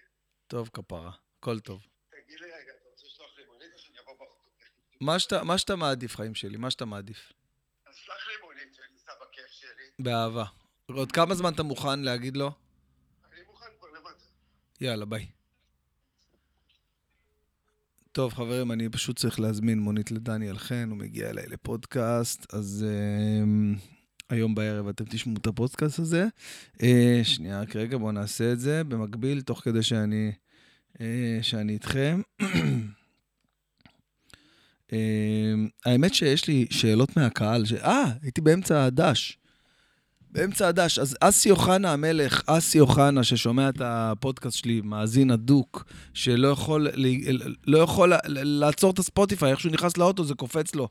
[0.46, 1.86] טוב, כפרה, הכל טוב.
[2.10, 5.44] תגיד לי רגע, אתה רוצה לשלוח לי מונית או שאני אבוא באוטו?
[5.44, 7.32] מה שאתה מעדיף, חיים שלי, מה שאתה מעדיף.
[9.98, 10.65] באהבה.
[10.92, 12.52] עוד כמה זמן אתה מוכן להגיד לו?
[13.32, 14.24] אני מוכן כבר למטה.
[14.80, 15.26] יאללה, ביי.
[18.12, 23.78] טוב, חברים, אני פשוט צריך להזמין מונית לדניאל חן, הוא מגיע אליי לפודקאסט, אז uh,
[24.30, 26.26] היום בערב אתם תשמעו את הפודקאסט הזה.
[26.74, 26.84] Uh,
[27.22, 30.32] שנייה, רק רגע, בואו נעשה את זה במקביל, תוך כדי שאני,
[30.94, 30.98] uh,
[31.42, 32.20] שאני איתכם.
[32.42, 32.44] uh,
[35.86, 37.72] האמת שיש לי שאלות מהקהל, ש...
[37.72, 39.38] אה, הייתי באמצע הדש.
[40.36, 40.98] באמצע הדש.
[40.98, 46.88] אז אסי אוחנה המלך, אסי אוחנה, ששומע את הפודקאסט שלי, מאזין הדוק, שלא יכול,
[47.66, 50.88] לא יכול לעצור את הספוטיפיי, איך שהוא נכנס לאוטו זה קופץ לו,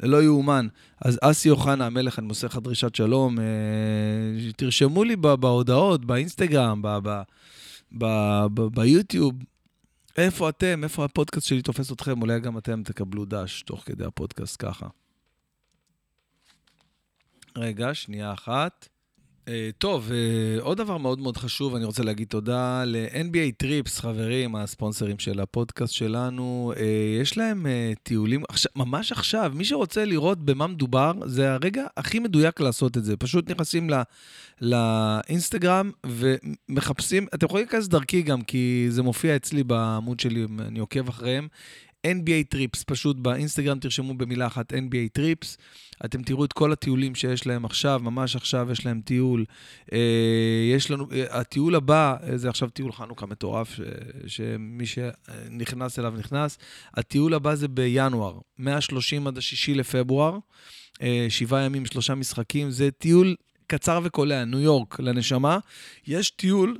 [0.00, 0.66] לא יאומן.
[1.00, 3.44] אז אסי אוחנה המלך, אני מוסר לך דרישת שלום, אה,
[4.56, 6.82] תרשמו לי בהודעות, באינסטגרם,
[8.72, 9.34] ביוטיוב,
[10.16, 14.56] איפה אתם, איפה הפודקאסט שלי תופס אתכם, אולי גם אתם תקבלו דש תוך כדי הפודקאסט
[14.58, 14.86] ככה.
[17.56, 18.88] רגע, שנייה אחת.
[19.40, 23.98] אה, טוב, אה, עוד דבר מאוד מאוד חשוב, אני רוצה להגיד תודה ל- NBA Trips,
[23.98, 26.72] חברים, הספונסרים של הפודקאסט שלנו.
[26.76, 26.80] אה,
[27.20, 32.18] יש להם אה, טיולים, עכשיו, ממש עכשיו, מי שרוצה לראות במה מדובר, זה הרגע הכי
[32.18, 33.16] מדויק לעשות את זה.
[33.16, 34.02] פשוט נכנסים ל,
[34.60, 41.08] לאינסטגרם ומחפשים, אתם יכולים להיכנס דרכי גם, כי זה מופיע אצלי בעמוד שלי, אני עוקב
[41.08, 41.48] אחריהם.
[42.06, 45.58] NBA Trips, פשוט באינסטגרם תרשמו במילה אחת NBA Trips.
[46.04, 49.44] אתם תראו את כל הטיולים שיש להם עכשיו, ממש עכשיו יש להם טיול.
[49.92, 49.98] אה,
[50.76, 53.80] יש לנו, אה, הטיול הבא, אה, זה עכשיו טיול חנוכה מטורף, ש,
[54.26, 56.58] שמי שנכנס אליו נכנס.
[56.94, 60.38] הטיול הבא זה בינואר, 130 עד ה-6 לפברואר,
[61.28, 62.70] שבעה ימים, שלושה משחקים.
[62.70, 63.36] זה טיול
[63.66, 65.58] קצר וקולע, ניו יורק לנשמה.
[66.06, 66.78] יש טיול,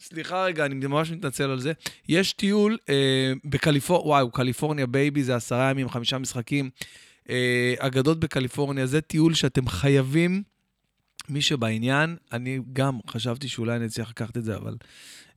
[0.00, 1.72] סליחה רגע, אני ממש מתנצל על זה.
[2.08, 6.70] יש טיול אה, בקליפורניה, וואו, קליפורניה baby, זה עשרה ימים, חמישה משחקים.
[7.30, 10.42] אה, אגדות בקליפורניה, זה טיול שאתם חייבים,
[11.28, 14.76] מי שבעניין, אני גם חשבתי שאולי אני אצליח לקחת את זה, אבל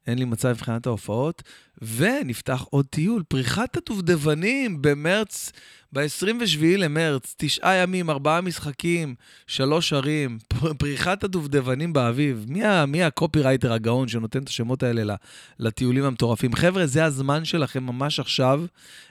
[0.08, 1.44] אין לי מצב מבחינת ההופעות.
[1.82, 5.52] ונפתח עוד טיול, פריחת הדובדבנים במרץ,
[5.94, 9.16] ב-27 למרץ, תשעה ימים, ארבעה משחקים,
[9.48, 10.38] שלוש ערים,
[10.78, 12.46] פריחת הדובדבנים באביב.
[12.48, 15.16] מי, מי הקופירייטר הגאון שנותן את השמות האלה
[15.60, 16.56] לטיולים המטורפים?
[16.56, 18.64] חבר'ה, זה הזמן שלכם ממש עכשיו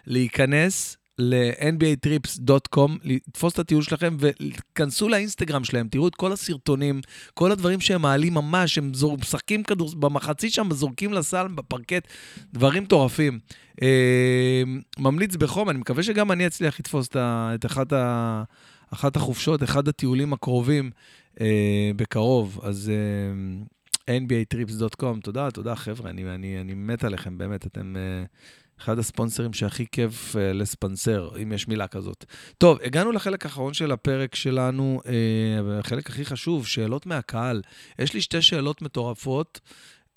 [0.06, 7.00] להיכנס ל-nbatrips.com, לתפוס את הטיול שלכם וכנסו לאינסטגרם שלהם, תראו את כל הסרטונים,
[7.35, 12.08] כל הדברים שהם מעלים ממש, הם זור, משחקים כדור, במחצית שם, זורקים לסל בפרקט,
[12.52, 13.38] דברים מטורפים.
[13.82, 14.62] אה,
[14.98, 17.16] ממליץ בחום, אני מקווה שגם אני אצליח לתפוס את,
[17.54, 17.92] את אחת
[18.92, 20.90] אחת החופשות, אחד הטיולים הקרובים
[21.40, 22.92] אה, בקרוב, אז
[24.08, 28.24] אה, nbatrips.com, תודה, תודה חבר'ה, אני, אני, אני מת עליכם, באמת, אתם אה,
[28.82, 32.24] אחד הספונסרים שהכי כיף אה, לספנסר, אם יש מילה כזאת.
[32.58, 37.62] טוב, הגענו לחלק האחרון של הפרק שלנו, אה, החלק הכי חשוב, שאלות מהקהל.
[37.98, 39.60] יש לי שתי שאלות מטורפות.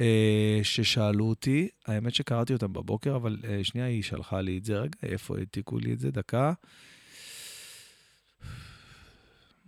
[0.02, 4.78] אה, ששאלו אותי, האמת שקראתי אותם בבוקר, אבל אה, שנייה, היא שלחה לי את זה.
[4.78, 6.12] רגע, איפה העתיקו לי את זה?
[6.12, 6.54] דקה.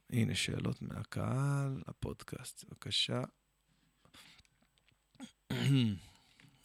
[0.10, 3.21] הנה שאלות מהקהל, הפודקאסט, בבקשה.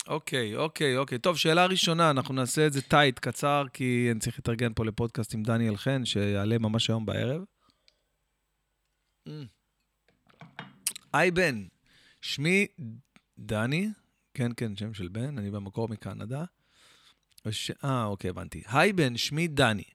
[0.07, 1.19] אוקיי, אוקיי, אוקיי.
[1.19, 5.35] טוב, שאלה ראשונה, אנחנו נעשה את זה טייט, קצר, כי אני צריך להתארגן פה לפודקאסט
[5.35, 7.43] עם דניאל חן, שיעלה ממש היום בערב.
[11.13, 11.65] היי בן,
[12.21, 12.67] שמי
[13.39, 13.89] דני,
[14.35, 16.45] כן, כן, שם של בן, אני במקור מקנדה.
[17.85, 18.63] אה, אוקיי, הבנתי.
[18.67, 19.92] היי בן, שמי דני.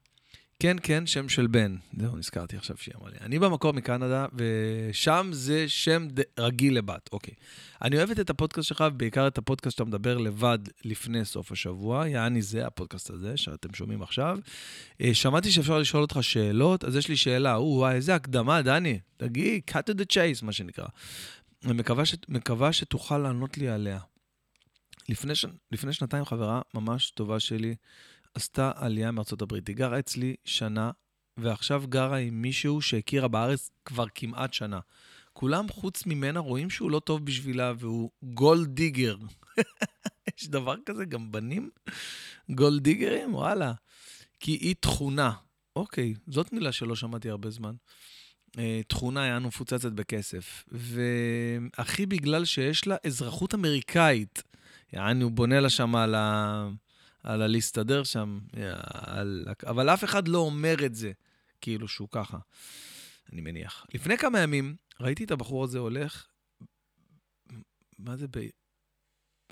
[0.59, 1.75] כן, כן, שם של בן.
[1.99, 3.17] זהו, נזכרתי עכשיו שהיא אמרה לי.
[3.21, 6.21] אני במקור מקנדה, ושם זה שם ד...
[6.39, 7.09] רגיל לבת.
[7.11, 7.33] אוקיי.
[7.81, 12.07] אני אוהבת את הפודקאסט שלך, ובעיקר את הפודקאסט שאתה מדבר לבד לפני סוף השבוע.
[12.07, 14.37] יעני זה, הפודקאסט הזה, שאתם שומעים עכשיו.
[15.01, 17.55] אה, שמעתי שאפשר לשאול אותך שאלות, אז יש לי שאלה.
[17.55, 18.99] או, וואי, איזה הקדמה, דני.
[19.17, 20.87] תגיד, cut to the chase, מה שנקרא.
[21.65, 22.15] אני מקווה, ש...
[22.29, 23.99] מקווה שתוכל לענות לי עליה.
[25.09, 25.45] לפני, ש...
[25.71, 27.75] לפני שנתיים חברה ממש טובה שלי
[28.37, 29.67] עשתה עלייה מארצות הברית.
[29.67, 30.91] היא גרה אצלי שנה,
[31.37, 34.79] ועכשיו גרה עם מישהו שהכירה בארץ כבר כמעט שנה.
[35.33, 39.17] כולם חוץ ממנה רואים שהוא לא טוב בשבילה והוא גולד דיגר.
[40.37, 41.69] יש דבר כזה, גם בנים
[42.49, 43.35] גולד דיגרים?
[43.35, 43.73] וואלה.
[44.39, 45.31] כי היא תכונה.
[45.75, 47.75] אוקיי, זאת מילה שלא שמעתי הרבה זמן.
[48.57, 50.65] אה, תכונה יענו מפוצצת בכסף.
[50.67, 54.43] והכי בגלל שיש לה אזרחות אמריקאית.
[54.93, 56.69] יעני, הוא בונה לה שם על, ה...
[57.27, 58.39] על הלהסתדר שם,
[58.93, 59.45] על...
[59.67, 61.11] אבל אף אחד לא אומר את זה,
[61.61, 62.37] כאילו שהוא ככה,
[63.33, 63.85] אני מניח.
[63.93, 66.27] לפני כמה ימים ראיתי את הבחור הזה הולך,
[67.99, 68.37] מה זה ב...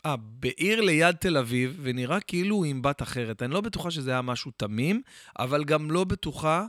[0.05, 3.43] אה, בעיר ליד תל אביב, ונראה כאילו הוא עם בת אחרת.
[3.43, 5.01] אני לא בטוחה שזה היה משהו תמים,
[5.39, 6.65] אבל גם לא בטוחה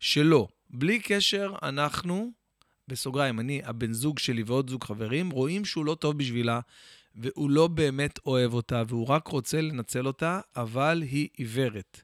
[0.00, 0.48] שלא.
[0.70, 2.30] בלי קשר, אנחנו,
[2.88, 6.60] בסוגריים, אני, הבן זוג שלי ועוד זוג חברים, רואים שהוא לא טוב בשבילה,
[7.14, 12.02] והוא לא באמת אוהב אותה, והוא רק רוצה לנצל אותה, אבל היא עיוורת.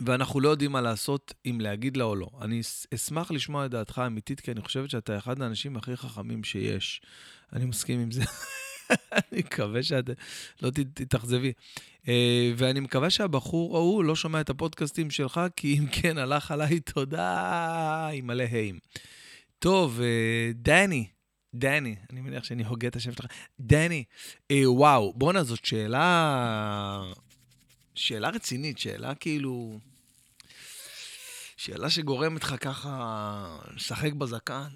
[0.00, 2.28] ואנחנו לא יודעים מה לעשות, אם להגיד לה או לא.
[2.40, 2.60] אני
[2.94, 7.02] אשמח לשמוע את דעתך האמיתית, כי אני חושבת שאתה אחד האנשים הכי חכמים שיש.
[7.52, 8.22] אני מסכים עם זה.
[9.12, 10.10] אני מקווה שאת
[10.62, 11.52] לא תתאכזבי.
[12.08, 16.80] אה, ואני מקווה שהבחור ההוא לא שומע את הפודקאסטים שלך, כי אם כן, הלך עליי
[16.80, 18.78] תודה עם מלא היים.
[19.58, 21.06] טוב, אה, דני,
[21.54, 23.26] דני, אני מניח שאני הוגה את השם שלך.
[23.60, 24.04] דני,
[24.50, 27.02] אה, וואו, בואנה, זאת שאלה...
[27.94, 29.78] שאלה רצינית, שאלה כאילו...
[31.56, 34.68] שאלה שגורמת לך ככה לשחק בזקן.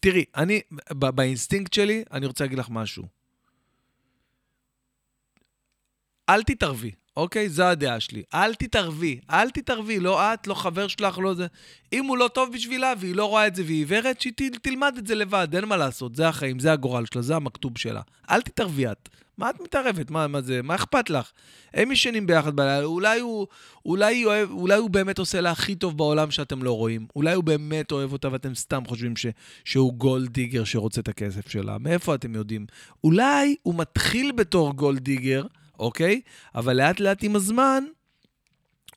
[0.00, 3.04] תראי, אני, באינסטינקט שלי, אני רוצה להגיד לך משהו.
[6.28, 7.48] אל תתערבי, אוקיי?
[7.48, 8.22] זו הדעה שלי.
[8.34, 11.46] אל תתערבי, אל תתערבי, לא את, לא חבר שלך, לא זה.
[11.92, 15.06] אם הוא לא טוב בשבילה והיא לא רואה את זה והיא עיוורת, שהיא תלמד את
[15.06, 18.00] זה לבד, אין מה לעשות, זה החיים, זה הגורל שלה, זה המכתוב שלה.
[18.30, 19.08] אל תתערבי את.
[19.38, 20.10] מה את מתערבת?
[20.10, 20.62] מה, מה זה?
[20.62, 21.30] מה אכפת לך?
[21.74, 23.46] הם ישנים ביחד בלילה, אולי הוא,
[23.86, 27.06] אולי, אוהב, אולי הוא באמת עושה לה הכי טוב בעולם שאתם לא רואים.
[27.16, 29.26] אולי הוא באמת אוהב אותה ואתם סתם חושבים ש,
[29.64, 31.78] שהוא גולד דיגר שרוצה את הכסף שלה.
[31.78, 32.66] מאיפה אתם יודעים?
[33.04, 35.44] אולי הוא מתחיל בתור גולד דיגר,
[35.80, 36.20] אוקיי?
[36.54, 37.84] אבל לאט לאט עם הזמן,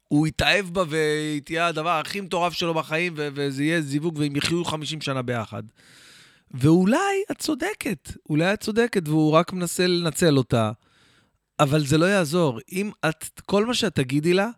[0.08, 4.66] הוא יתאהב בה והיא תהיה הדבר הכי מטורף שלו בחיים, וזה יהיה זיווג והם יחיו
[4.66, 5.64] 50 שנה ביחד.
[6.52, 10.72] ואולי את צודקת, אולי את צודקת, והוא רק מנסה לנצל אותה,
[11.60, 12.60] אבל זה לא יעזור.
[12.72, 14.50] אם את, כל מה שאת תגידי לה,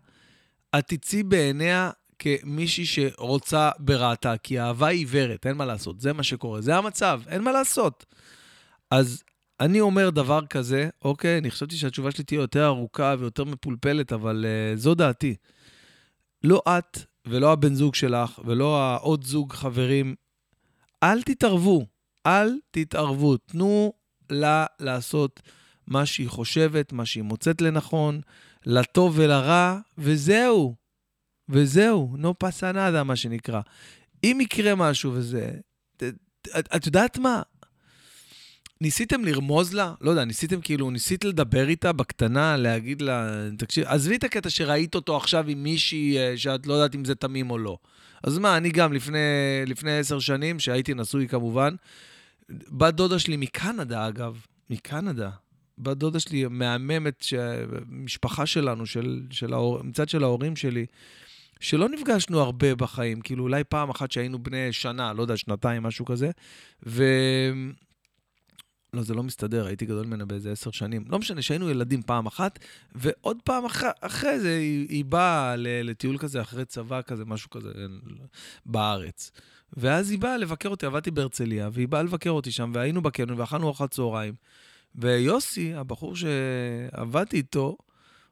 [0.78, 6.22] את תצאי בעיניה כמישהי שרוצה ברעתה, כי אהבה היא עיוורת, אין מה לעשות, זה מה
[6.22, 8.06] שקורה, זה המצב, אין מה לעשות.
[8.90, 9.22] אז
[9.60, 14.44] אני אומר דבר כזה, אוקיי, אני חשבתי שהתשובה שלי תהיה יותר ארוכה ויותר מפולפלת, אבל
[14.44, 15.34] uh, זו דעתי.
[16.44, 20.14] לא את ולא הבן זוג שלך ולא העוד זוג חברים,
[21.02, 21.86] אל תתערבו,
[22.26, 23.36] אל תתערבו.
[23.36, 23.92] תנו
[24.30, 25.42] לה לעשות
[25.86, 28.20] מה שהיא חושבת, מה שהיא מוצאת לנכון,
[28.66, 30.74] לטוב ולרע, וזהו.
[31.48, 33.60] וזהו, נו פסנדה, מה שנקרא.
[34.24, 35.50] אם יקרה משהו וזה...
[36.58, 37.42] את, את יודעת מה?
[38.80, 39.94] ניסיתם לרמוז לה?
[40.00, 44.94] לא יודע, ניסיתם כאילו, ניסית לדבר איתה בקטנה, להגיד לה, תקשיב, עזבי את הקטע שראית
[44.94, 47.78] אותו עכשיו עם מישהי אה, שאת לא יודעת אם זה תמים או לא.
[48.22, 51.74] אז מה, אני גם לפני, עשר שנים, שהייתי נשוי כמובן,
[52.50, 55.30] בת דודה שלי מקנדה, אגב, מקנדה,
[55.78, 57.24] בת דודה שלי מהממת,
[57.88, 60.86] משפחה שלנו, של, של ההור, מצד של ההורים שלי,
[61.60, 66.04] שלא נפגשנו הרבה בחיים, כאילו אולי פעם אחת שהיינו בני שנה, לא יודע, שנתיים, משהו
[66.04, 66.30] כזה,
[66.86, 67.04] ו...
[68.96, 71.04] לא, זה לא מסתדר, הייתי גדול ממנה באיזה עשר שנים.
[71.08, 72.58] לא משנה, שהיינו ילדים פעם אחת,
[72.94, 73.82] ועוד פעם אח...
[74.00, 77.72] אחרי זה היא, היא באה לטיול כזה, אחרי צבא כזה, משהו כזה,
[78.66, 79.30] בארץ.
[79.76, 83.66] ואז היא באה לבקר אותי, עבדתי בהרצליה, והיא באה לבקר אותי שם, והיינו בקניון, ואכלנו
[83.66, 84.34] ארוחת צהריים.
[84.94, 87.76] ויוסי, הבחור שעבדתי איתו,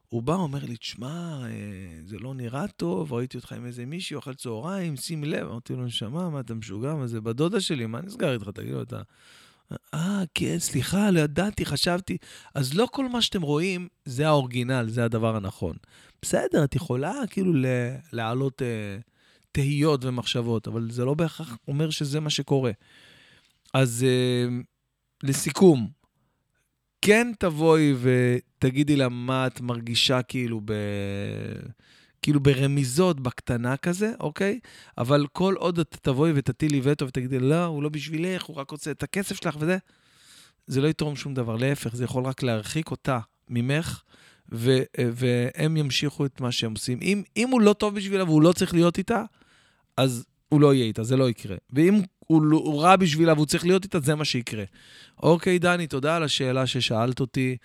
[0.09, 1.49] הוא בא, אומר לי, תשמע, אה,
[2.05, 5.47] זה לא נראה טוב, ראיתי אותך עם איזה מישהי, אוכל צהריים, שים לב.
[5.47, 6.95] אמרתי לו, נשמה, מה, אתה משוגע?
[6.95, 8.49] מה זה בדודה שלי, מה נסגר איתך?
[8.49, 9.01] תגיד לו, אתה...
[9.93, 12.17] אה, כן, סליחה, לא ידעתי, חשבתי.
[12.55, 15.75] אז לא כל מה שאתם רואים זה האורגינל, זה הדבר הנכון.
[16.21, 17.53] בסדר, את יכולה כאילו
[18.13, 18.97] להעלות אה,
[19.51, 22.71] תהיות ומחשבות, אבל זה לא בהכרח אומר שזה מה שקורה.
[23.73, 24.55] אז אה,
[25.23, 25.89] לסיכום,
[27.01, 30.73] כן תבואי ותגידי לה מה את מרגישה כאילו ב...
[32.25, 34.59] כאילו ברמיזות, בקטנה כזה, אוקיי?
[34.97, 38.91] אבל כל עוד את תבואי ותטילי וטו ותגידי, לא, הוא לא בשבילך, הוא רק רוצה
[38.91, 39.77] את הכסף שלך וזה,
[40.67, 41.55] זה לא יתרום שום דבר.
[41.55, 43.19] להפך, זה יכול רק להרחיק אותה
[43.49, 44.01] ממך,
[44.51, 46.99] ו- והם ימשיכו את מה שהם עושים.
[47.01, 49.23] אם, אם הוא לא טוב בשבילה והוא לא צריך להיות איתה,
[49.97, 51.55] אז הוא לא יהיה איתה, זה לא יקרה.
[51.73, 54.63] ואם הוא, לא, הוא רע בשבילה והוא צריך להיות איתה, זה מה שיקרה.
[55.23, 57.57] אוקיי, דני, תודה על השאלה ששאלת אותי.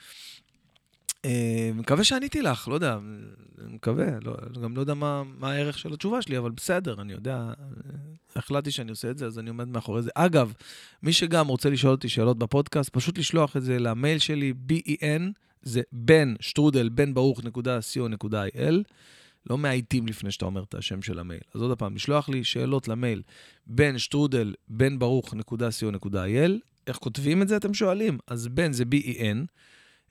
[1.24, 2.98] אה, מקווה שעניתי לך, לא יודע,
[3.58, 7.52] מקווה, לא, גם לא יודע מה, מה הערך של התשובה שלי, אבל בסדר, אני יודע,
[8.36, 10.10] החלטתי שאני עושה את זה, אז אני עומד מאחורי זה.
[10.14, 10.52] אגב,
[11.02, 15.22] מי שגם רוצה לשאול אותי שאלות בפודקאסט, פשוט לשלוח את זה למייל שלי, ben,
[15.62, 18.74] זה בן, שטרודל, בן ברוך נקודה co.il.
[19.50, 21.40] לא מאייתים לפני שאתה אומר את השם של המייל.
[21.54, 23.22] אז עוד פעם, לשלוח לי שאלות למייל,
[23.66, 26.50] בן שטרודל, בן ברוך נקודה co.il.
[26.86, 28.18] איך כותבים את זה, אתם שואלים?
[28.26, 29.46] אז בן זה B-E-N.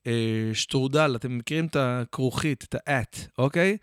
[0.09, 3.77] אה, שטרודל, אתם מכירים את הכרוכית, את ה-at, אוקיי?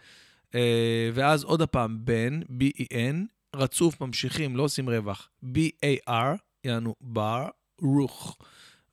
[0.55, 3.17] אה, ואז עוד הפעם, בן, B-E-N,
[3.57, 7.49] רצוף, ממשיכים, לא עושים רווח, B-A-R, יענו בר,
[7.83, 8.39] רוך,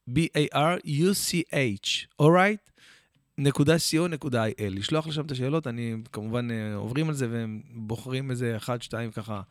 [0.09, 1.87] B-A-R-U-C-H,
[2.19, 2.59] אורייט?
[3.37, 4.51] נקודה co נקודה il.
[4.59, 9.11] לשלוח לשם את השאלות, אני כמובן אה, עוברים על זה והם בוחרים איזה אחד, שתיים
[9.11, 9.41] ככה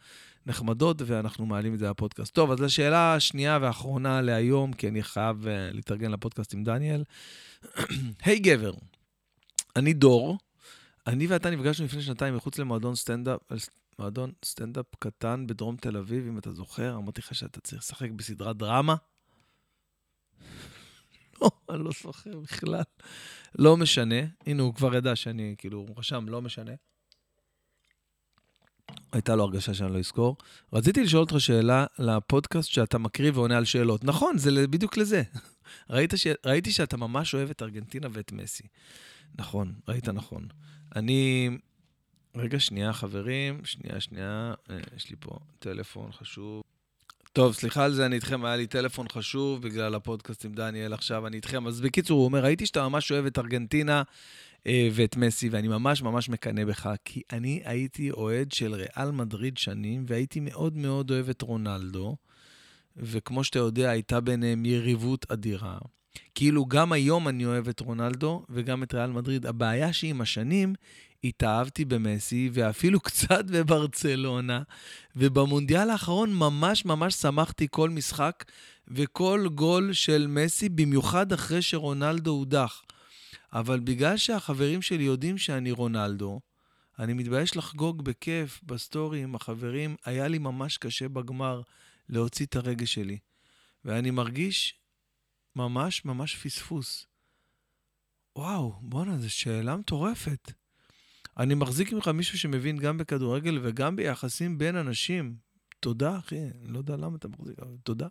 [0.46, 2.34] נחמדות, ואנחנו מעלים את זה לפודקאסט.
[2.34, 7.04] טוב, אז לשאלה השנייה והאחרונה להיום, כי אני חייב להתארגן לפודקאסט עם דניאל.
[8.24, 8.72] היי hey, גבר,
[9.76, 10.38] אני דור,
[11.06, 13.40] אני ואתה נפגשנו לפני שנתיים מחוץ למועדון סטנדאפ,
[13.98, 18.56] מועדון סטנדאפ קטן בדרום תל אביב, אם אתה זוכר, אמרתי לך שאתה צריך לשחק בסדרת
[18.56, 18.94] דרמה.
[21.42, 22.82] לא, אני לא זוכר בכלל.
[23.58, 26.72] לא משנה, הנה, הוא כבר ידע שאני, כאילו, הוא רשם, לא משנה.
[29.12, 30.36] הייתה לו הרגשה שאני לא אזכור.
[30.72, 34.04] רציתי לשאול אותך שאלה לפודקאסט שאתה מקריא ועונה על שאלות.
[34.04, 35.22] נכון, זה בדיוק לזה.
[35.90, 36.26] ראית ש...
[36.46, 38.64] ראיתי שאתה ממש אוהב את ארגנטינה ואת מסי.
[39.38, 40.48] נכון, ראית נכון.
[40.96, 41.50] אני...
[42.36, 43.64] רגע, שנייה, חברים.
[43.64, 44.54] שנייה, שנייה.
[44.70, 46.62] אה, יש לי פה טלפון חשוב.
[47.32, 51.26] טוב, סליחה על זה, אני איתכם, היה לי טלפון חשוב בגלל הפודקאסט עם דניאל עכשיו,
[51.26, 51.66] אני איתכם.
[51.66, 54.02] אז בקיצור, הוא אומר, ראיתי שאתה ממש אוהב את ארגנטינה
[54.66, 59.58] אה, ואת מסי, ואני ממש ממש מקנא בך, כי אני הייתי אוהד של ריאל מדריד
[59.58, 62.16] שנים, והייתי מאוד מאוד אוהב את רונלדו.
[62.96, 65.78] וכמו שאתה יודע, הייתה ביניהם יריבות אדירה.
[66.34, 69.46] כאילו, גם היום אני אוהב את רונלדו וגם את ריאל מדריד.
[69.46, 70.74] הבעיה שעם השנים
[71.24, 74.62] התאהבתי במסי, ואפילו קצת בברצלונה,
[75.16, 78.44] ובמונדיאל האחרון ממש ממש שמחתי כל משחק
[78.88, 82.82] וכל גול של מסי, במיוחד אחרי שרונלדו הודח.
[83.52, 86.40] אבל בגלל שהחברים שלי יודעים שאני רונלדו,
[86.98, 89.96] אני מתבייש לחגוג בכיף בסטורי עם החברים.
[90.04, 91.62] היה לי ממש קשה בגמר.
[92.08, 93.18] להוציא את הרגש שלי.
[93.84, 94.74] ואני מרגיש
[95.56, 97.06] ממש ממש פספוס.
[98.36, 100.52] וואו, בואנה, זו שאלה מטורפת.
[101.38, 105.34] אני מחזיק ממך מישהו שמבין גם בכדורגל וגם ביחסים בין אנשים.
[105.80, 108.06] תודה, אחי, אני לא יודע למה אתה מחזיק, אבל תודה.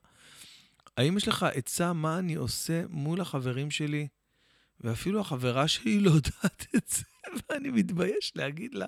[0.98, 4.08] האם יש לך עצה מה אני עושה מול החברים שלי,
[4.82, 7.04] ואפילו החברה שלי לא יודעת את זה,
[7.50, 8.86] ואני מתבייש להגיד לה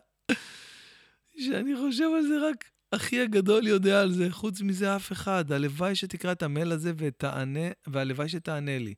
[1.37, 5.51] שאני חושב על זה רק אחי הגדול יודע על זה, חוץ מזה אף אחד.
[5.51, 8.93] הלוואי שתקרא את המייל הזה ותענה, והלוואי שתענה לי.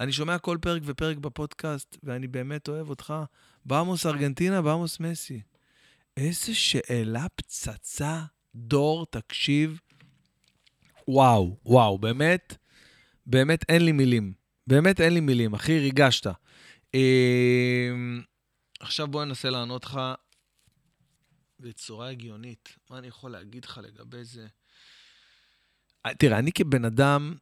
[0.00, 3.14] אני שומע כל פרק ופרק בפודקאסט, ואני באמת אוהב אותך.
[3.64, 5.42] באמוס ארגנטינה, באמוס מסי.
[6.16, 8.22] איזה שאלה פצצה,
[8.54, 9.80] דור, תקשיב.
[11.08, 12.56] וואו, וואו, באמת,
[13.26, 14.32] באמת אין לי מילים.
[14.66, 16.26] באמת אין לי מילים, אחי, ריגשת.
[16.94, 17.90] אה,
[18.80, 20.00] עכשיו בוא ננסה לענות לך
[21.60, 22.76] בצורה הגיונית.
[22.90, 24.46] מה אני יכול להגיד לך לגבי זה?
[26.06, 27.34] אה, תראה, אני כבן אדם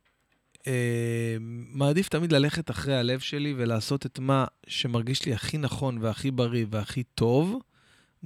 [1.72, 6.66] מעדיף תמיד ללכת אחרי הלב שלי ולעשות את מה שמרגיש לי הכי נכון והכי בריא
[6.70, 7.58] והכי טוב,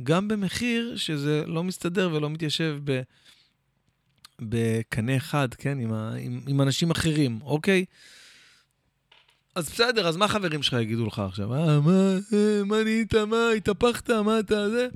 [0.02, 3.00] גם במחיר שזה לא מסתדר ולא מתיישב ב...
[4.40, 7.84] בקנה אחד, כן, עם, ה, עם, עם אנשים אחרים, אוקיי?
[9.54, 11.54] אז בסדר, אז מה החברים שלך יגידו לך עכשיו?
[11.54, 14.88] אה, מה, אה, מה נהיית, מה, התהפכת, מה אתה, זה?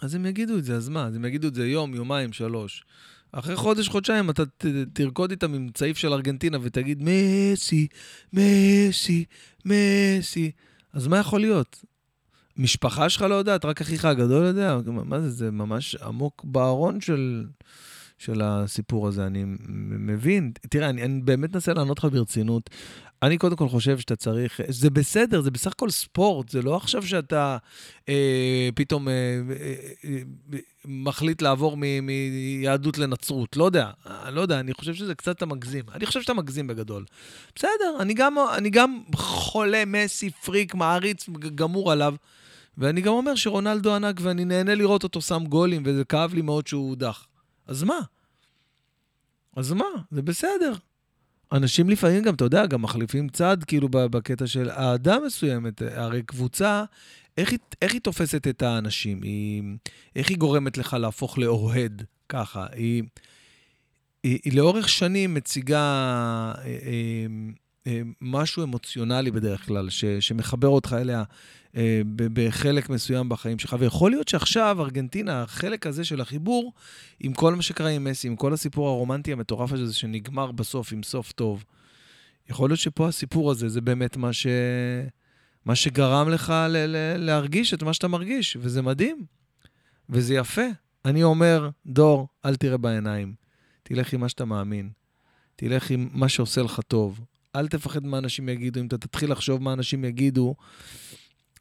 [0.00, 1.06] אז הם יגידו את זה, אז מה?
[1.06, 2.84] אז הם יגידו את זה יום, יומיים, שלוש.
[3.32, 7.86] אחרי חודש, חודשיים, אתה ת, תרקוד איתם עם צעיף של ארגנטינה ותגיד, מסי,
[8.32, 9.24] מסי,
[9.64, 10.50] מסי.
[10.92, 11.84] אז מה יכול להיות?
[12.56, 14.78] משפחה שלך לא יודעת, רק אחיך הגדול יודע?
[14.86, 17.46] מה זה, זה ממש עמוק בארון של,
[18.18, 19.44] של הסיפור הזה, אני
[19.88, 20.52] מבין.
[20.70, 22.70] תראה, אני, אני באמת מנסה לענות לך ברצינות.
[23.22, 27.02] אני קודם כל חושב שאתה צריך, זה בסדר, זה בסך הכל ספורט, זה לא עכשיו
[27.02, 27.56] שאתה
[28.08, 29.12] אה, פתאום אה,
[29.50, 29.74] אה,
[30.04, 35.46] אה, מחליט לעבור מיהדות לנצרות, לא יודע, אני לא יודע, אני חושב שזה קצת אתה
[35.46, 35.84] מגזים.
[35.94, 37.04] אני חושב שאתה מגזים בגדול.
[37.54, 42.14] בסדר, אני גם, אני גם חולה, מסי, פריק, מעריץ, גמור עליו.
[42.78, 46.66] ואני גם אומר שרונלדו ענק ואני נהנה לראות אותו שם גולים, וזה כאב לי מאוד
[46.66, 47.26] שהוא הודח.
[47.66, 47.98] אז מה?
[49.56, 49.84] אז מה?
[50.10, 50.72] זה בסדר.
[51.52, 55.82] אנשים לפעמים גם, אתה יודע, גם מחליפים צד, כאילו, בקטע של האדם מסוימת.
[55.94, 56.84] הרי קבוצה,
[57.36, 59.22] איך היא, איך היא תופסת את האנשים?
[59.22, 59.62] היא,
[60.16, 62.66] איך היא גורמת לך להפוך לאוהד ככה?
[62.72, 63.02] היא,
[64.22, 67.26] היא, היא לאורך שנים מציגה אה, אה, אה,
[68.20, 71.24] משהו אמוציונלי בדרך כלל, ש, שמחבר אותך אליה
[71.76, 73.76] אה, בחלק מסוים בחיים שלך.
[73.78, 76.72] ויכול להיות שעכשיו, ארגנטינה, החלק הזה של החיבור,
[77.20, 81.02] עם כל מה שקרה עם מסי, עם כל הסיפור הרומנטי המטורף הזה שנגמר בסוף עם
[81.02, 81.64] סוף טוב,
[82.50, 84.46] יכול להיות שפה הסיפור הזה זה באמת מה, ש...
[85.64, 89.24] מה שגרם לך ל- ל- להרגיש את מה שאתה מרגיש, וזה מדהים,
[90.08, 90.66] וזה יפה.
[91.04, 93.34] אני אומר, דור, אל תראה בעיניים.
[93.82, 94.90] תלך עם מה שאתה מאמין.
[95.56, 97.20] תלך עם מה שעושה לך טוב.
[97.56, 98.80] אל תפחד מה אנשים יגידו.
[98.80, 100.54] אם אתה תתחיל לחשוב מה אנשים יגידו,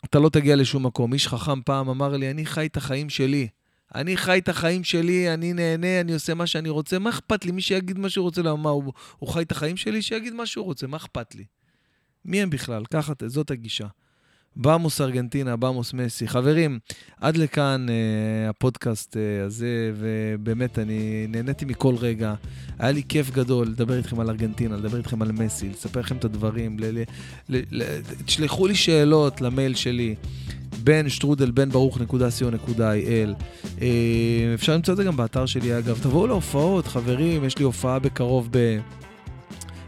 [0.06, 1.14] אתה לא תגיע לשום מקום.
[1.14, 3.48] איש חכם פעם אמר לי, אני חי את החיים שלי.
[3.96, 7.00] אני חי את החיים שלי, אני נהנה, אני עושה מה שאני רוצה.
[7.00, 7.52] מה אכפת לי?
[7.52, 10.02] מי שיגיד מה שהוא רוצה, למה הוא, הוא חי את החיים שלי?
[10.02, 11.46] שיגיד מה שהוא רוצה, מה אכפת לי?
[12.26, 12.84] מי הם בכלל?
[12.86, 13.88] ככה, זאת הגישה.
[14.56, 16.28] במוס ארגנטינה, במוס מסי.
[16.28, 16.80] חברים,
[17.22, 22.34] עד לכאן אה, הפודקאסט אה, הזה, ובאמת, אני נהניתי מכל רגע.
[22.80, 26.26] היה לי כיף גדול לדבר איתכם על ארגנטינה, לדבר איתכם על מסי, לספר לכם את
[26.26, 26.80] הדברים.
[26.80, 27.04] ל- ל-
[27.50, 30.16] ל- ל- תשלחו לי שאלות למייל שלי.
[30.84, 33.44] בן שטרודל בן ברוך נקודה נקודה il.
[33.82, 36.00] אה, אפשר למצוא את זה גם באתר שלי, אגב.
[36.04, 38.78] תבואו להופעות, חברים, יש לי הופעה בקרוב ב...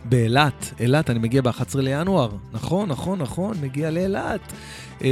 [0.06, 2.30] באילת, אילת, אני מגיע ב-11 לינואר.
[2.52, 4.42] נכון, נכון, נכון, מגיע לאילת.
[5.04, 5.10] אה,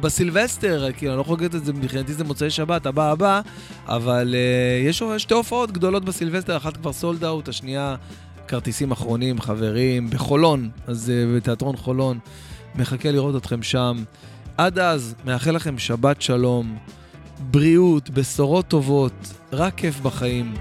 [0.00, 3.40] בסילבסטר, כאילו, אני לא חוגג את זה, מבחינתי זה מוצאי שבת, הבא הבא,
[3.86, 7.96] אבל אה, יש שתי הופעות גדולות בסילבסטר, אחת כבר סולד אאוט, השנייה
[8.48, 12.18] כרטיסים אחרונים, חברים, בחולון, אז אה, בתיאטרון חולון.
[12.74, 14.04] מחכה לראות אתכם שם.
[14.56, 16.76] עד אז, מאחל לכם שבת שלום,
[17.50, 20.54] בריאות, בשורות טובות, רק כיף בחיים.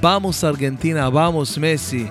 [0.00, 2.10] Vamos Argentina, vamos Messi.